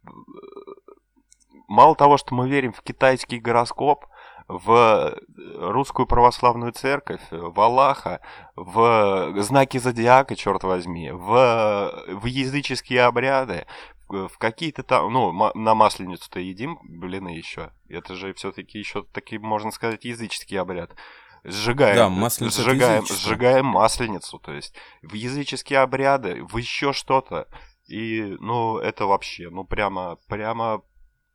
мало 1.68 1.94
того, 1.94 2.16
что 2.16 2.34
мы 2.34 2.48
верим 2.48 2.72
в 2.72 2.82
китайский 2.82 3.38
гороскоп, 3.38 4.06
в 4.48 5.14
русскую 5.58 6.06
православную 6.06 6.72
церковь, 6.72 7.20
в 7.30 7.60
Аллаха, 7.60 8.20
в 8.56 9.34
знаки 9.42 9.76
зодиака, 9.76 10.36
черт 10.36 10.64
возьми, 10.64 11.10
в, 11.10 12.04
в 12.08 12.24
языческие 12.24 13.02
обряды, 13.02 13.66
в 14.08 14.30
какие-то 14.38 14.82
там, 14.82 15.12
ну, 15.12 15.32
на 15.54 15.74
масленицу-то 15.74 16.40
едим 16.40 16.78
блины 16.82 17.28
еще. 17.28 17.72
Это 17.90 18.14
же 18.14 18.32
все-таки 18.32 18.78
еще 18.78 19.04
такие, 19.12 19.38
можно 19.38 19.70
сказать, 19.70 20.06
языческий 20.06 20.58
обряд 20.58 20.94
сжигаем, 21.44 21.96
да, 21.96 22.08
масленицу 22.08 22.62
сжигаем, 22.62 23.06
сжигаем 23.06 23.66
масленицу, 23.66 24.38
то 24.38 24.52
есть 24.52 24.74
в 25.02 25.14
языческие 25.14 25.80
обряды, 25.80 26.44
в 26.44 26.56
еще 26.56 26.92
что-то. 26.92 27.48
И, 27.86 28.36
ну, 28.40 28.78
это 28.78 29.06
вообще, 29.06 29.48
ну, 29.48 29.64
прямо, 29.64 30.18
прямо, 30.28 30.82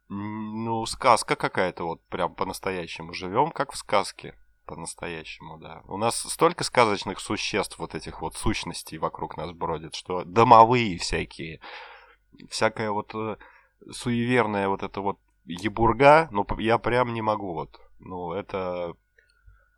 ну, 0.07 0.85
сказка 0.85 1.35
какая-то 1.35 1.85
вот, 1.85 2.07
прям 2.09 2.35
по-настоящему. 2.35 3.13
Живем 3.13 3.51
как 3.51 3.71
в 3.71 3.77
сказке. 3.77 4.37
По-настоящему, 4.65 5.57
да. 5.57 5.81
У 5.87 5.97
нас 5.97 6.15
столько 6.15 6.63
сказочных 6.63 7.19
существ, 7.19 7.79
вот 7.79 7.95
этих 7.95 8.21
вот 8.21 8.35
сущностей 8.35 8.97
вокруг 8.97 9.35
нас 9.35 9.51
бродит, 9.51 9.93
что 9.93 10.23
домовые 10.23 10.97
всякие, 10.99 11.59
всякая 12.49 12.91
вот 12.91 13.13
э, 13.13 13.35
суеверная 13.91 14.69
вот 14.69 14.81
эта 14.83 15.01
вот 15.01 15.19
ебурга, 15.43 16.29
ну, 16.31 16.45
я 16.59 16.77
прям 16.77 17.13
не 17.13 17.21
могу 17.21 17.53
вот. 17.53 17.77
Ну, 17.99 18.31
это 18.31 18.95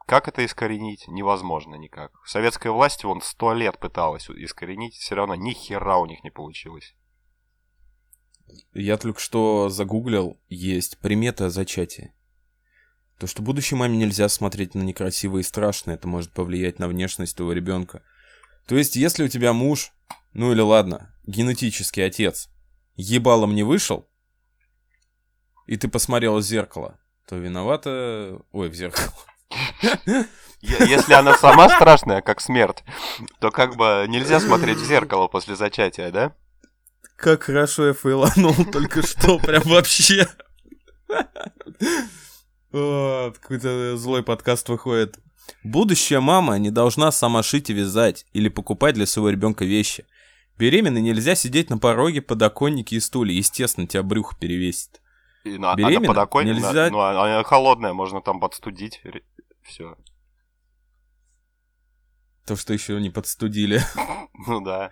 как 0.05 0.27
это 0.27 0.45
искоренить? 0.45 1.07
Невозможно 1.07 1.75
никак. 1.75 2.11
Советская 2.25 2.71
власть 2.71 3.03
вон 3.03 3.21
сто 3.21 3.53
лет 3.53 3.79
пыталась 3.79 4.29
искоренить, 4.29 4.95
все 4.95 5.15
равно 5.15 5.35
ни 5.35 5.51
хера 5.51 5.97
у 5.97 6.05
них 6.05 6.23
не 6.23 6.29
получилось. 6.29 6.95
Я 8.73 8.97
только 8.97 9.19
что 9.19 9.69
загуглил, 9.69 10.39
есть 10.47 10.99
примета 10.99 11.49
зачатия. 11.49 12.13
То, 13.17 13.27
что 13.27 13.41
будущей 13.41 13.75
маме 13.75 13.97
нельзя 13.97 14.29
смотреть 14.29 14.75
на 14.75 14.81
некрасивое 14.81 15.41
и 15.41 15.43
страшное, 15.43 15.95
это 15.95 16.07
может 16.07 16.33
повлиять 16.33 16.79
на 16.79 16.87
внешность 16.87 17.35
твоего 17.37 17.53
ребенка. 17.53 18.03
То 18.67 18.75
есть, 18.75 18.95
если 18.95 19.23
у 19.23 19.27
тебя 19.27 19.53
муж, 19.53 19.91
ну 20.33 20.51
или 20.51 20.61
ладно, 20.61 21.15
генетический 21.25 22.05
отец, 22.05 22.49
ебалом 22.95 23.55
не 23.55 23.63
вышел, 23.63 24.07
и 25.65 25.77
ты 25.77 25.87
посмотрел 25.87 26.37
в 26.37 26.41
зеркало, 26.41 26.99
то 27.27 27.37
виновата... 27.37 28.41
Ой, 28.51 28.69
в 28.69 28.75
зеркало. 28.75 29.13
Если 30.61 31.13
она 31.13 31.37
сама 31.37 31.69
страшная, 31.69 32.21
как 32.21 32.41
смерть, 32.41 32.83
то 33.39 33.51
как 33.51 33.75
бы 33.75 34.05
нельзя 34.07 34.39
смотреть 34.39 34.77
в 34.77 34.85
зеркало 34.85 35.27
после 35.27 35.55
зачатия, 35.55 36.11
да? 36.11 36.33
Как 37.15 37.43
хорошо 37.43 37.87
я 37.87 37.93
фейланул 37.93 38.53
только 38.71 39.05
что, 39.05 39.39
прям 39.39 39.63
вообще. 39.63 40.27
Какой-то 42.71 43.95
злой 43.97 44.23
подкаст 44.23 44.67
выходит. 44.69 45.17
Будущая 45.63 46.19
мама 46.19 46.57
не 46.57 46.71
должна 46.71 47.11
сама 47.11 47.43
шить 47.43 47.69
и 47.69 47.73
вязать 47.73 48.25
или 48.33 48.49
покупать 48.49 48.95
для 48.95 49.05
своего 49.05 49.29
ребенка 49.29 49.63
вещи. 49.63 50.05
Беременной 50.57 51.01
нельзя 51.01 51.35
сидеть 51.35 51.69
на 51.69 51.77
пороге, 51.77 52.21
подоконнике 52.21 52.95
и 52.95 52.99
стуле. 52.99 53.35
Естественно, 53.35 53.87
тебя 53.87 54.03
брюхо 54.03 54.35
перевесит. 54.39 55.01
И 55.43 55.57
на, 55.57 55.73
а 55.73 55.77
на 55.77 56.01
подоконнике, 56.01 56.55
нельзя... 56.55 56.89
ну, 56.89 56.99
она 56.99 57.43
холодная, 57.43 57.93
можно 57.93 58.21
там 58.21 58.39
подстудить. 58.39 59.01
Все. 59.65 59.97
То, 62.45 62.55
что 62.55 62.73
еще 62.73 62.99
не 63.01 63.09
подстудили. 63.09 63.81
Ну 64.47 64.59
да. 64.61 64.91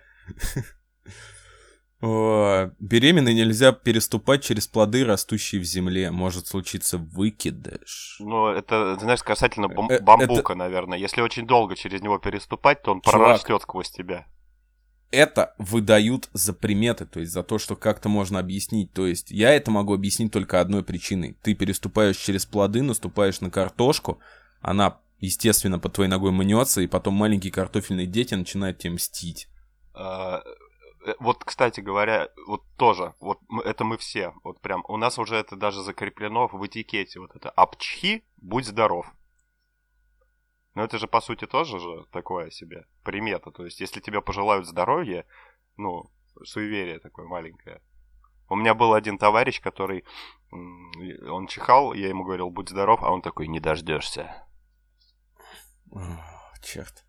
Беременной 2.00 3.34
нельзя 3.34 3.72
переступать 3.72 4.42
через 4.42 4.66
плоды, 4.66 5.04
растущие 5.04 5.60
в 5.60 5.64
земле. 5.64 6.10
Может 6.10 6.46
случиться 6.46 6.98
выкидыш. 6.98 8.16
Ну, 8.20 8.48
это, 8.48 8.96
знаешь, 8.98 9.22
касательно 9.22 9.68
бам- 9.68 9.90
э, 9.90 10.00
бамбука, 10.00 10.52
это... 10.52 10.54
наверное. 10.54 10.98
Если 10.98 11.20
очень 11.20 11.46
долго 11.46 11.76
через 11.76 12.00
него 12.00 12.18
переступать, 12.18 12.82
то 12.82 12.90
он 12.92 13.00
Чувак, 13.00 13.20
прорастет 13.20 13.62
сквозь 13.62 13.90
тебя. 13.90 14.26
Это 15.10 15.54
выдают 15.58 16.30
за 16.32 16.52
приметы, 16.52 17.06
то 17.06 17.20
есть 17.20 17.32
за 17.32 17.42
то, 17.42 17.58
что 17.58 17.76
как-то 17.76 18.08
можно 18.08 18.38
объяснить. 18.38 18.92
То 18.92 19.06
есть 19.06 19.30
я 19.30 19.52
это 19.52 19.70
могу 19.70 19.94
объяснить 19.94 20.32
только 20.32 20.60
одной 20.60 20.82
причиной. 20.82 21.38
Ты 21.42 21.54
переступаешь 21.54 22.16
через 22.16 22.44
плоды, 22.44 22.82
наступаешь 22.82 23.40
на 23.40 23.50
картошку, 23.50 24.20
она, 24.64 24.98
естественно, 25.18 25.78
под 25.78 25.92
твоей 25.92 26.10
ногой 26.10 26.32
мнется, 26.32 26.80
и 26.80 26.86
потом 26.86 27.14
маленькие 27.14 27.52
картофельные 27.52 28.06
дети 28.06 28.34
начинают 28.34 28.78
тебе 28.78 28.94
мстить. 28.94 29.48
А, 29.92 30.42
э, 31.06 31.14
вот, 31.20 31.44
кстати 31.44 31.80
говоря, 31.80 32.28
вот 32.46 32.62
тоже, 32.78 33.14
вот 33.20 33.38
это 33.64 33.84
мы 33.84 33.98
все, 33.98 34.32
вот 34.42 34.60
прям, 34.62 34.82
у 34.88 34.96
нас 34.96 35.18
уже 35.18 35.36
это 35.36 35.54
даже 35.54 35.82
закреплено 35.82 36.48
в 36.48 36.66
этикете, 36.66 37.20
вот 37.20 37.36
это 37.36 37.50
«Апчхи, 37.50 38.24
будь 38.38 38.66
здоров». 38.66 39.06
Но 40.74 40.82
это 40.82 40.98
же, 40.98 41.06
по 41.06 41.20
сути, 41.20 41.46
тоже 41.46 41.78
же 41.78 42.06
такое 42.10 42.50
себе 42.50 42.86
примета. 43.04 43.52
То 43.52 43.64
есть, 43.64 43.80
если 43.80 44.00
тебе 44.00 44.20
пожелают 44.20 44.66
здоровья, 44.66 45.24
ну, 45.76 46.10
суеверие 46.42 46.98
такое 46.98 47.26
маленькое. 47.26 47.80
У 48.48 48.56
меня 48.56 48.74
был 48.74 48.94
один 48.94 49.18
товарищ, 49.18 49.60
который, 49.60 50.04
он 50.50 51.46
чихал, 51.48 51.94
я 51.94 52.08
ему 52.08 52.24
говорил, 52.24 52.50
будь 52.50 52.70
здоров, 52.70 53.02
а 53.02 53.12
он 53.12 53.22
такой, 53.22 53.46
не 53.46 53.60
дождешься. 53.60 54.44
Черт. 56.62 57.04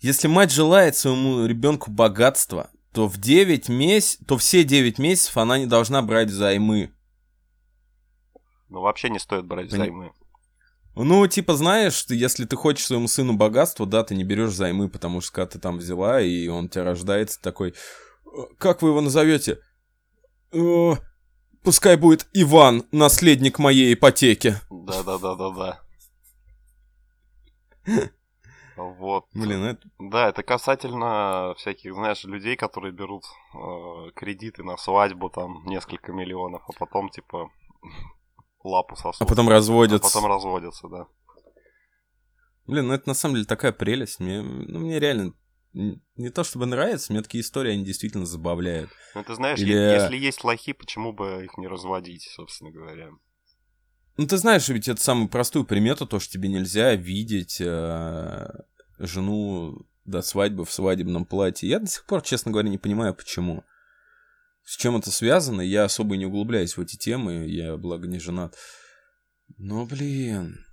Если 0.00 0.28
мать 0.28 0.52
желает 0.52 0.96
своему 0.96 1.44
ребенку 1.46 1.90
богатства, 1.90 2.70
то 2.92 3.06
в 3.08 3.18
9 3.18 3.68
месяцев, 3.68 4.26
то 4.26 4.38
все 4.38 4.64
9 4.64 4.98
месяцев 4.98 5.36
она 5.36 5.58
не 5.58 5.66
должна 5.66 6.02
брать 6.02 6.30
займы. 6.30 6.92
Ну, 8.68 8.80
вообще 8.80 9.10
не 9.10 9.18
стоит 9.18 9.44
брать 9.46 9.70
Пон... 9.70 9.78
займы. 9.78 10.12
Ну, 10.94 11.26
типа, 11.26 11.54
знаешь, 11.54 12.02
ты, 12.04 12.16
если 12.16 12.44
ты 12.44 12.56
хочешь 12.56 12.86
своему 12.86 13.06
сыну 13.06 13.34
богатства, 13.34 13.86
да, 13.86 14.02
ты 14.02 14.14
не 14.14 14.24
берешь 14.24 14.52
займы, 14.52 14.88
потому 14.88 15.20
что 15.20 15.32
когда 15.32 15.46
ты 15.46 15.58
там 15.58 15.78
взяла, 15.78 16.20
и 16.20 16.48
он 16.48 16.68
тебя 16.68 16.84
рождается 16.84 17.40
такой, 17.40 17.74
«Э, 18.26 18.28
как 18.58 18.82
вы 18.82 18.88
его 18.88 19.00
назовете? 19.00 19.60
«Э, 20.52 20.94
Пускай 21.62 21.96
будет 21.96 22.26
Иван, 22.32 22.84
наследник 22.92 23.58
моей 23.58 23.92
ипотеки. 23.92 24.56
Да-да-да-да-да. 24.70 25.80
Вот. 28.76 29.26
Блин, 29.34 29.64
это... 29.64 29.88
Да, 29.98 30.28
это 30.28 30.42
касательно 30.44 31.54
всяких, 31.56 31.94
знаешь, 31.94 32.22
людей, 32.24 32.54
которые 32.54 32.92
берут 32.92 33.24
э, 33.52 34.10
кредиты 34.14 34.62
на 34.62 34.76
свадьбу, 34.76 35.30
там, 35.30 35.64
несколько 35.66 36.12
миллионов, 36.12 36.62
а 36.68 36.72
потом, 36.78 37.08
типа, 37.08 37.50
лапу 38.62 38.94
сосут. 38.94 39.22
А 39.22 39.26
потом 39.26 39.48
разводятся. 39.48 40.06
А 40.06 40.12
потом 40.12 40.30
разводятся, 40.30 40.88
да. 40.88 41.06
Блин, 42.66 42.88
ну 42.88 42.94
это 42.94 43.08
на 43.08 43.14
самом 43.14 43.34
деле 43.34 43.46
такая 43.46 43.72
прелесть. 43.72 44.20
Мне, 44.20 44.42
ну, 44.42 44.78
мне 44.78 45.00
реально 45.00 45.32
не 45.72 46.30
то 46.30 46.44
чтобы 46.44 46.66
нравится, 46.66 47.12
мне 47.12 47.22
такие 47.22 47.42
истории, 47.42 47.72
они 47.72 47.84
действительно 47.84 48.26
забавляют. 48.26 48.90
Ну, 49.14 49.22
ты 49.22 49.34
знаешь, 49.34 49.58
Или... 49.58 49.72
если 49.72 50.16
есть 50.16 50.44
лохи, 50.44 50.72
почему 50.72 51.12
бы 51.12 51.44
их 51.44 51.56
не 51.56 51.66
разводить, 51.66 52.24
собственно 52.34 52.70
говоря? 52.70 53.10
Ну, 54.18 54.26
ты 54.26 54.36
знаешь, 54.36 54.68
ведь 54.68 54.88
это 54.88 55.00
самую 55.00 55.28
простую 55.28 55.64
примету, 55.64 56.04
то, 56.04 56.18
что 56.18 56.32
тебе 56.32 56.48
нельзя 56.48 56.96
видеть 56.96 57.60
э, 57.60 58.48
жену 58.98 59.86
до 60.04 60.22
свадьбы 60.22 60.64
в 60.64 60.72
свадебном 60.72 61.24
платье. 61.24 61.68
Я 61.68 61.78
до 61.78 61.86
сих 61.86 62.04
пор, 62.04 62.22
честно 62.22 62.50
говоря, 62.50 62.68
не 62.68 62.78
понимаю, 62.78 63.14
почему. 63.14 63.62
С 64.64 64.76
чем 64.76 64.96
это 64.96 65.12
связано, 65.12 65.60
я 65.60 65.84
особо 65.84 66.16
не 66.16 66.26
углубляюсь 66.26 66.76
в 66.76 66.80
эти 66.80 66.96
темы, 66.96 67.46
я, 67.46 67.76
благо, 67.76 68.08
не 68.08 68.18
женат. 68.18 68.56
Но, 69.56 69.86
блин... 69.86 70.64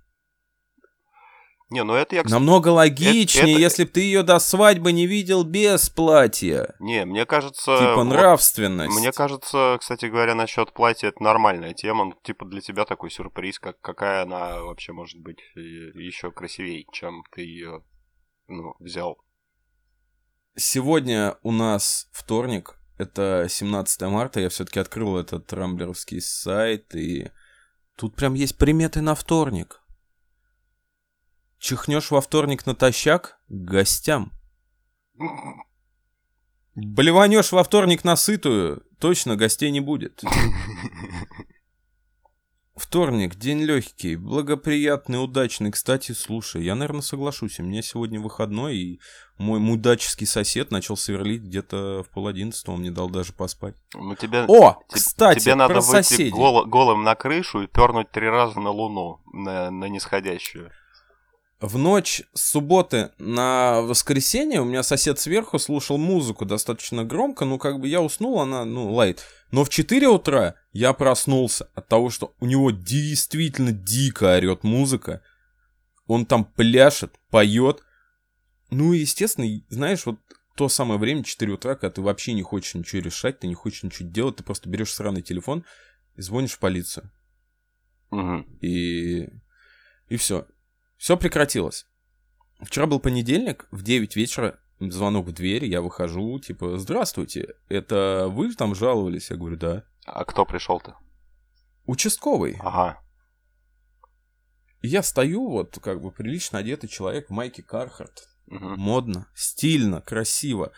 Не, 1.68 1.82
ну 1.82 1.94
это 1.94 2.14
я... 2.14 2.22
Намного 2.24 2.68
логичнее, 2.68 3.54
это, 3.54 3.60
если 3.60 3.84
бы 3.84 3.90
ты 3.90 4.00
ее 4.00 4.22
до 4.22 4.38
свадьбы 4.38 4.92
не 4.92 5.06
видел 5.06 5.42
без 5.42 5.90
платья. 5.90 6.76
Не, 6.78 7.04
мне 7.04 7.26
кажется... 7.26 7.76
Типа 7.76 8.04
нравственность. 8.04 8.92
Вот, 8.92 9.00
мне 9.00 9.10
кажется, 9.10 9.76
кстати 9.80 10.06
говоря, 10.06 10.36
насчет 10.36 10.72
платья 10.72 11.08
это 11.08 11.20
нормальная 11.22 11.74
тема. 11.74 12.04
Ну, 12.04 12.14
типа 12.22 12.44
для 12.44 12.60
тебя 12.60 12.84
такой 12.84 13.10
сюрприз, 13.10 13.58
как, 13.58 13.80
какая 13.80 14.22
она 14.22 14.60
вообще 14.60 14.92
может 14.92 15.20
быть 15.20 15.38
еще 15.56 16.30
красивее, 16.30 16.86
чем 16.92 17.24
ты 17.34 17.40
ее 17.40 17.82
ну, 18.46 18.74
взял. 18.78 19.18
Сегодня 20.54 21.36
у 21.42 21.50
нас 21.50 22.08
вторник, 22.12 22.76
это 22.96 23.46
17 23.48 24.02
марта, 24.02 24.40
я 24.40 24.48
все-таки 24.48 24.78
открыл 24.78 25.18
этот 25.18 25.52
рамблеровский 25.52 26.20
сайт, 26.20 26.94
и 26.94 27.30
тут 27.96 28.14
прям 28.14 28.34
есть 28.34 28.56
приметы 28.56 29.00
на 29.00 29.14
вторник. 29.14 29.82
Чихнешь 31.58 32.10
во 32.10 32.20
вторник 32.20 32.66
натощак 32.66 33.38
к 33.48 33.52
гостям. 33.52 34.32
Блеванешь 36.74 37.52
во 37.52 37.64
вторник 37.64 38.04
на 38.04 38.16
сытую, 38.16 38.84
точно 38.98 39.36
гостей 39.36 39.70
не 39.70 39.80
будет. 39.80 40.22
Вторник, 42.76 43.36
день 43.36 43.62
легкий, 43.62 44.16
благоприятный, 44.16 45.24
удачный. 45.24 45.70
Кстати, 45.70 46.12
слушай, 46.12 46.62
я, 46.62 46.74
наверное, 46.74 47.00
соглашусь. 47.00 47.58
У 47.58 47.62
меня 47.62 47.80
сегодня 47.80 48.20
выходной, 48.20 48.76
и 48.76 49.00
мой 49.38 49.58
мудаческий 49.60 50.26
сосед 50.26 50.70
начал 50.70 50.98
сверлить 50.98 51.40
где-то 51.40 52.04
в 52.06 52.12
пол 52.12 52.26
одиннадцатого. 52.26 52.74
Он 52.74 52.82
мне 52.82 52.90
дал 52.90 53.08
даже 53.08 53.32
поспать. 53.32 53.76
Ну, 53.94 54.14
тебе, 54.14 54.44
О, 54.46 54.78
кстати, 54.90 55.40
тебе 55.40 55.54
надо 55.54 55.72
про 55.72 55.80
выйти 55.80 56.06
соседей. 56.06 56.30
Гол, 56.30 56.66
голым 56.66 57.02
на 57.02 57.14
крышу 57.14 57.62
и 57.62 57.66
пернуть 57.66 58.10
три 58.10 58.28
раза 58.28 58.60
на 58.60 58.68
луну, 58.68 59.22
на, 59.32 59.70
на 59.70 59.86
нисходящую. 59.86 60.70
В 61.60 61.78
ночь 61.78 62.22
с 62.34 62.50
субботы 62.50 63.12
на 63.18 63.80
воскресенье 63.80 64.60
у 64.60 64.66
меня 64.66 64.82
сосед 64.82 65.18
сверху 65.18 65.58
слушал 65.58 65.96
музыку 65.96 66.44
достаточно 66.44 67.02
громко, 67.02 67.46
ну 67.46 67.58
как 67.58 67.80
бы 67.80 67.88
я 67.88 68.02
уснул, 68.02 68.40
она, 68.40 68.66
ну, 68.66 68.92
лайт. 68.92 69.24
Но 69.52 69.64
в 69.64 69.70
4 69.70 70.06
утра 70.08 70.56
я 70.72 70.92
проснулся 70.92 71.70
от 71.74 71.88
того, 71.88 72.10
что 72.10 72.34
у 72.40 72.46
него 72.46 72.72
действительно 72.72 73.72
дико 73.72 74.34
орет 74.36 74.64
музыка. 74.64 75.22
Он 76.06 76.26
там 76.26 76.44
пляшет, 76.44 77.14
поет. 77.30 77.82
Ну 78.70 78.92
и, 78.92 78.98
естественно, 78.98 79.48
знаешь, 79.70 80.04
вот 80.04 80.18
то 80.56 80.68
самое 80.68 81.00
время, 81.00 81.24
4 81.24 81.52
утра, 81.52 81.74
когда 81.74 81.90
ты 81.90 82.02
вообще 82.02 82.34
не 82.34 82.42
хочешь 82.42 82.74
ничего 82.74 83.00
решать, 83.00 83.38
ты 83.38 83.46
не 83.46 83.54
хочешь 83.54 83.82
ничего 83.82 84.08
делать, 84.10 84.36
ты 84.36 84.44
просто 84.44 84.68
берешь 84.68 84.92
сраный 84.92 85.22
телефон 85.22 85.64
и 86.16 86.22
звонишь 86.22 86.52
в 86.52 86.58
полицию. 86.58 87.10
Угу. 88.10 88.44
И... 88.60 89.28
И 90.08 90.16
все. 90.16 90.46
Все 90.96 91.16
прекратилось. 91.16 91.86
Вчера 92.60 92.86
был 92.86 93.00
понедельник, 93.00 93.66
в 93.70 93.82
9 93.82 94.16
вечера 94.16 94.58
звонок 94.80 95.26
в 95.26 95.32
дверь, 95.32 95.64
я 95.64 95.80
выхожу, 95.80 96.38
типа, 96.38 96.78
здравствуйте, 96.78 97.54
это 97.68 98.28
вы 98.30 98.54
там 98.54 98.74
жаловались? 98.74 99.30
Я 99.30 99.36
говорю, 99.36 99.56
да. 99.56 99.84
А 100.04 100.24
кто 100.24 100.44
пришел-то? 100.44 100.96
Участковый. 101.84 102.56
Ага. 102.60 103.00
я 104.82 105.02
стою, 105.02 105.48
вот, 105.48 105.78
как 105.82 106.00
бы, 106.00 106.10
прилично 106.10 106.58
одетый 106.58 106.88
человек 106.88 107.28
в 107.28 107.32
майке 107.32 107.62
Кархарт. 107.62 108.28
Угу. 108.48 108.76
Модно, 108.76 109.26
стильно, 109.34 110.00
красиво. 110.00 110.72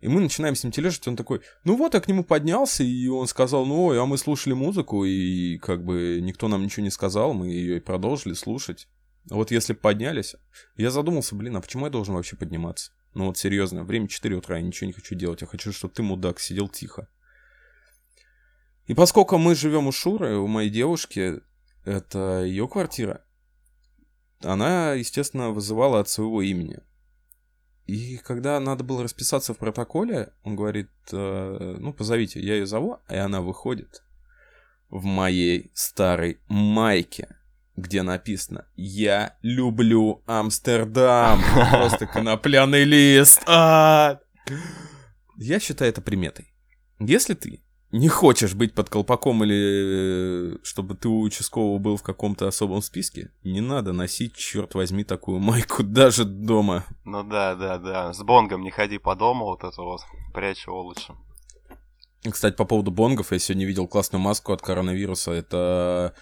И 0.00 0.08
мы 0.08 0.20
начинаем 0.20 0.54
с 0.54 0.62
ним 0.62 0.72
тележить, 0.72 1.08
он 1.08 1.16
такой, 1.16 1.40
ну 1.64 1.76
вот, 1.76 1.94
я 1.94 2.00
к 2.00 2.08
нему 2.08 2.22
поднялся, 2.22 2.84
и 2.84 3.08
он 3.08 3.26
сказал, 3.26 3.66
ну, 3.66 3.86
ой, 3.86 4.00
а 4.00 4.06
мы 4.06 4.16
слушали 4.16 4.54
музыку, 4.54 5.04
и 5.04 5.58
как 5.58 5.84
бы 5.84 6.20
никто 6.22 6.46
нам 6.48 6.62
ничего 6.62 6.84
не 6.84 6.90
сказал, 6.90 7.34
мы 7.34 7.48
ее 7.48 7.78
и 7.78 7.80
продолжили 7.80 8.34
слушать. 8.34 8.88
Вот 9.30 9.50
если 9.50 9.74
поднялись, 9.74 10.36
я 10.76 10.90
задумался, 10.90 11.34
блин, 11.34 11.56
а 11.56 11.60
почему 11.60 11.86
я 11.86 11.90
должен 11.90 12.14
вообще 12.14 12.36
подниматься? 12.36 12.92
Ну 13.14 13.26
вот 13.26 13.36
серьезно, 13.36 13.84
время 13.84 14.08
4 14.08 14.36
утра, 14.36 14.56
я 14.56 14.62
ничего 14.62 14.86
не 14.86 14.92
хочу 14.92 15.14
делать, 15.14 15.40
я 15.40 15.46
хочу, 15.46 15.72
чтобы 15.72 15.94
ты, 15.94 16.02
мудак, 16.02 16.40
сидел 16.40 16.68
тихо. 16.68 17.08
И 18.86 18.94
поскольку 18.94 19.36
мы 19.36 19.54
живем 19.54 19.86
у 19.86 19.92
Шуры, 19.92 20.38
у 20.38 20.46
моей 20.46 20.70
девушки, 20.70 21.40
это 21.84 22.42
ее 22.44 22.68
квартира, 22.68 23.22
она, 24.40 24.92
естественно, 24.92 25.50
вызывала 25.50 26.00
от 26.00 26.08
своего 26.08 26.40
имени. 26.42 26.80
И 27.86 28.18
когда 28.18 28.60
надо 28.60 28.84
было 28.84 29.02
расписаться 29.02 29.52
в 29.52 29.58
протоколе, 29.58 30.32
он 30.42 30.56
говорит, 30.56 30.90
э, 31.10 31.76
ну, 31.78 31.92
позовите, 31.92 32.40
я 32.40 32.54
ее 32.54 32.66
зову, 32.66 32.98
и 33.08 33.16
она 33.16 33.40
выходит 33.40 34.02
в 34.90 35.04
моей 35.04 35.70
старой 35.74 36.38
майке 36.48 37.37
где 37.80 38.02
написано 38.02 38.66
«Я 38.76 39.36
люблю 39.42 40.22
Амстердам». 40.26 41.40
Просто 41.70 42.06
конопляный 42.06 42.84
лист. 42.84 43.42
А! 43.46 44.18
Я 45.36 45.60
считаю 45.60 45.90
это 45.90 46.00
приметой. 46.00 46.52
Если 46.98 47.34
ты 47.34 47.62
не 47.90 48.08
хочешь 48.08 48.54
быть 48.54 48.74
под 48.74 48.90
колпаком 48.90 49.44
или 49.44 50.54
э, 50.54 50.58
чтобы 50.62 50.94
ты 50.94 51.08
у 51.08 51.20
участкового 51.20 51.78
был 51.78 51.96
в 51.96 52.02
каком-то 52.02 52.46
особом 52.46 52.82
списке, 52.82 53.30
не 53.44 53.60
надо 53.60 53.92
носить, 53.92 54.36
черт 54.36 54.74
возьми, 54.74 55.04
такую 55.04 55.38
майку 55.38 55.82
даже 55.82 56.24
дома. 56.24 56.84
Ну 57.04 57.22
да, 57.22 57.54
да, 57.54 57.78
да. 57.78 58.12
С 58.12 58.22
бонгом 58.22 58.62
не 58.62 58.70
ходи 58.70 58.98
по 58.98 59.14
дому, 59.14 59.46
вот 59.46 59.64
это 59.64 59.80
вот. 59.80 60.00
Прячь 60.34 60.66
его 60.66 60.82
лучше. 60.82 61.14
Кстати, 62.28 62.56
по 62.56 62.64
поводу 62.64 62.90
бонгов, 62.90 63.32
я 63.32 63.38
сегодня 63.38 63.66
видел 63.66 63.86
классную 63.86 64.20
маску 64.20 64.52
от 64.52 64.60
коронавируса. 64.60 65.32
Это 65.32 66.14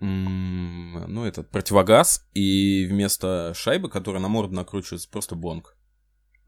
ну, 0.00 1.24
этот 1.24 1.50
противогаз, 1.50 2.26
и 2.32 2.86
вместо 2.86 3.52
шайбы, 3.54 3.90
которая 3.90 4.22
на 4.22 4.28
морду 4.28 4.54
накручивается, 4.54 5.10
просто 5.10 5.34
бонг. 5.34 5.76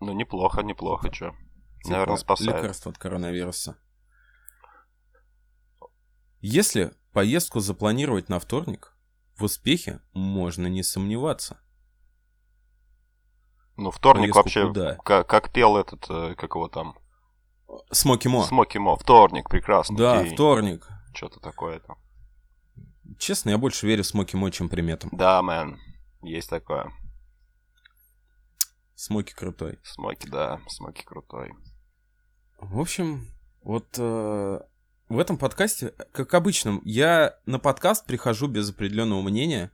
Ну, 0.01 0.13
неплохо, 0.13 0.63
неплохо, 0.63 1.11
чё. 1.11 1.33
Типа 1.83 1.91
Наверное, 1.91 2.17
спасает. 2.17 2.57
Лекарство 2.57 2.91
от 2.91 2.99
коронавируса. 2.99 3.77
Если 6.41 6.93
поездку 7.13 7.61
запланировать 7.61 8.29
на 8.29 8.41
вторник, 8.41 8.97
в 9.37 9.45
успехе 9.45 10.01
можно 10.13 10.67
не 10.67 10.83
сомневаться. 10.83 11.61
Ну, 13.77 13.91
вторник 13.91 14.33
поездку 14.35 14.39
вообще, 14.39 14.67
куда? 14.67 14.95
Как, 14.97 15.29
как 15.29 15.53
пел 15.53 15.77
этот, 15.77 16.05
э, 16.09 16.35
как 16.37 16.55
его 16.55 16.69
там? 16.69 16.99
Смоки 17.91 18.29
Мо. 18.29 18.43
Смоки 18.45 18.79
Мо, 18.79 18.97
вторник, 18.97 19.49
прекрасно. 19.49 19.97
Да, 19.97 20.25
день. 20.25 20.35
вторник. 20.35 20.89
Что-то 21.15 21.41
такое 21.41 21.81
там. 21.81 21.97
Честно, 23.19 23.51
я 23.51 23.59
больше 23.59 23.87
верю 23.87 24.03
в 24.03 24.07
Смоки 24.07 24.37
Мо, 24.37 24.51
чем 24.51 24.69
приметам. 24.69 25.11
Да, 25.13 25.43
мэн. 25.43 25.79
Есть 26.23 26.51
такое. 26.51 26.93
Смоки 28.95 29.35
крутой. 29.35 29.79
Смоки, 29.83 30.29
да, 30.29 30.61
Смоки 30.69 31.03
крутой. 31.05 31.53
В 32.61 32.79
общем, 32.79 33.27
вот 33.63 33.97
э, 33.99 34.61
в 35.09 35.19
этом 35.19 35.37
подкасте, 35.37 35.95
как 36.13 36.33
обычно, 36.35 36.81
я 36.85 37.37
на 37.45 37.59
подкаст 37.59 38.07
прихожу 38.07 38.47
без 38.47 38.71
определенного 38.71 39.23
мнения. 39.23 39.73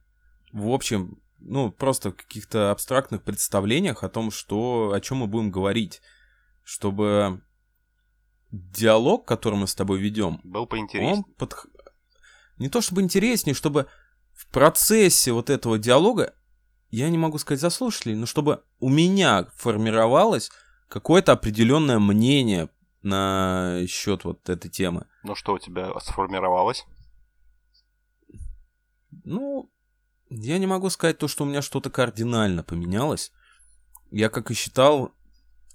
В 0.53 0.71
общем, 0.71 1.21
ну, 1.39 1.71
просто 1.71 2.11
в 2.11 2.17
каких-то 2.17 2.71
абстрактных 2.71 3.23
представлениях 3.23 4.03
о 4.03 4.09
том, 4.09 4.31
что, 4.31 4.93
о 4.93 5.01
чем 5.01 5.19
мы 5.19 5.27
будем 5.27 5.51
говорить. 5.51 6.01
Чтобы 6.65 7.43
диалог, 8.51 9.27
который 9.27 9.59
мы 9.59 9.67
с 9.67 9.75
тобой 9.75 10.01
ведем, 10.01 10.41
был 10.43 10.67
поинтереснее. 10.67 11.17
Он 11.17 11.25
под, 11.25 11.55
не 12.59 12.69
то 12.69 12.81
чтобы 12.81 13.03
интереснее, 13.03 13.55
чтобы 13.55 13.87
в 14.33 14.47
процессе 14.49 15.33
вот 15.33 15.51
этого 15.51 15.79
диалога, 15.79 16.35
я 16.91 17.09
не 17.11 17.19
могу 17.19 17.39
сказать 17.39 17.61
за 17.61 17.71
слушателей, 17.71 18.15
но 18.15 18.27
чтобы 18.27 18.63
у 18.81 18.89
меня 18.89 19.49
формировалось 19.55 20.51
какое-то 20.89 21.33
определенное 21.33 21.99
мнение 21.99 22.69
на 23.03 23.83
счет 23.89 24.25
вот 24.25 24.49
этой 24.49 24.71
темы. 24.71 25.07
Ну 25.23 25.35
что 25.35 25.55
у 25.55 25.59
тебя 25.59 25.93
сформировалось? 26.01 26.87
Ну, 29.25 29.71
я 30.31 30.59
не 30.59 30.67
могу 30.67 30.91
сказать 30.91 31.19
то, 31.19 31.29
что 31.29 31.45
у 31.45 31.47
меня 31.47 31.63
что-то 31.63 31.91
кардинально 31.91 32.63
поменялось. 32.63 33.33
Я, 34.11 34.31
как 34.31 34.51
и 34.51 34.55
считал, 34.55 35.13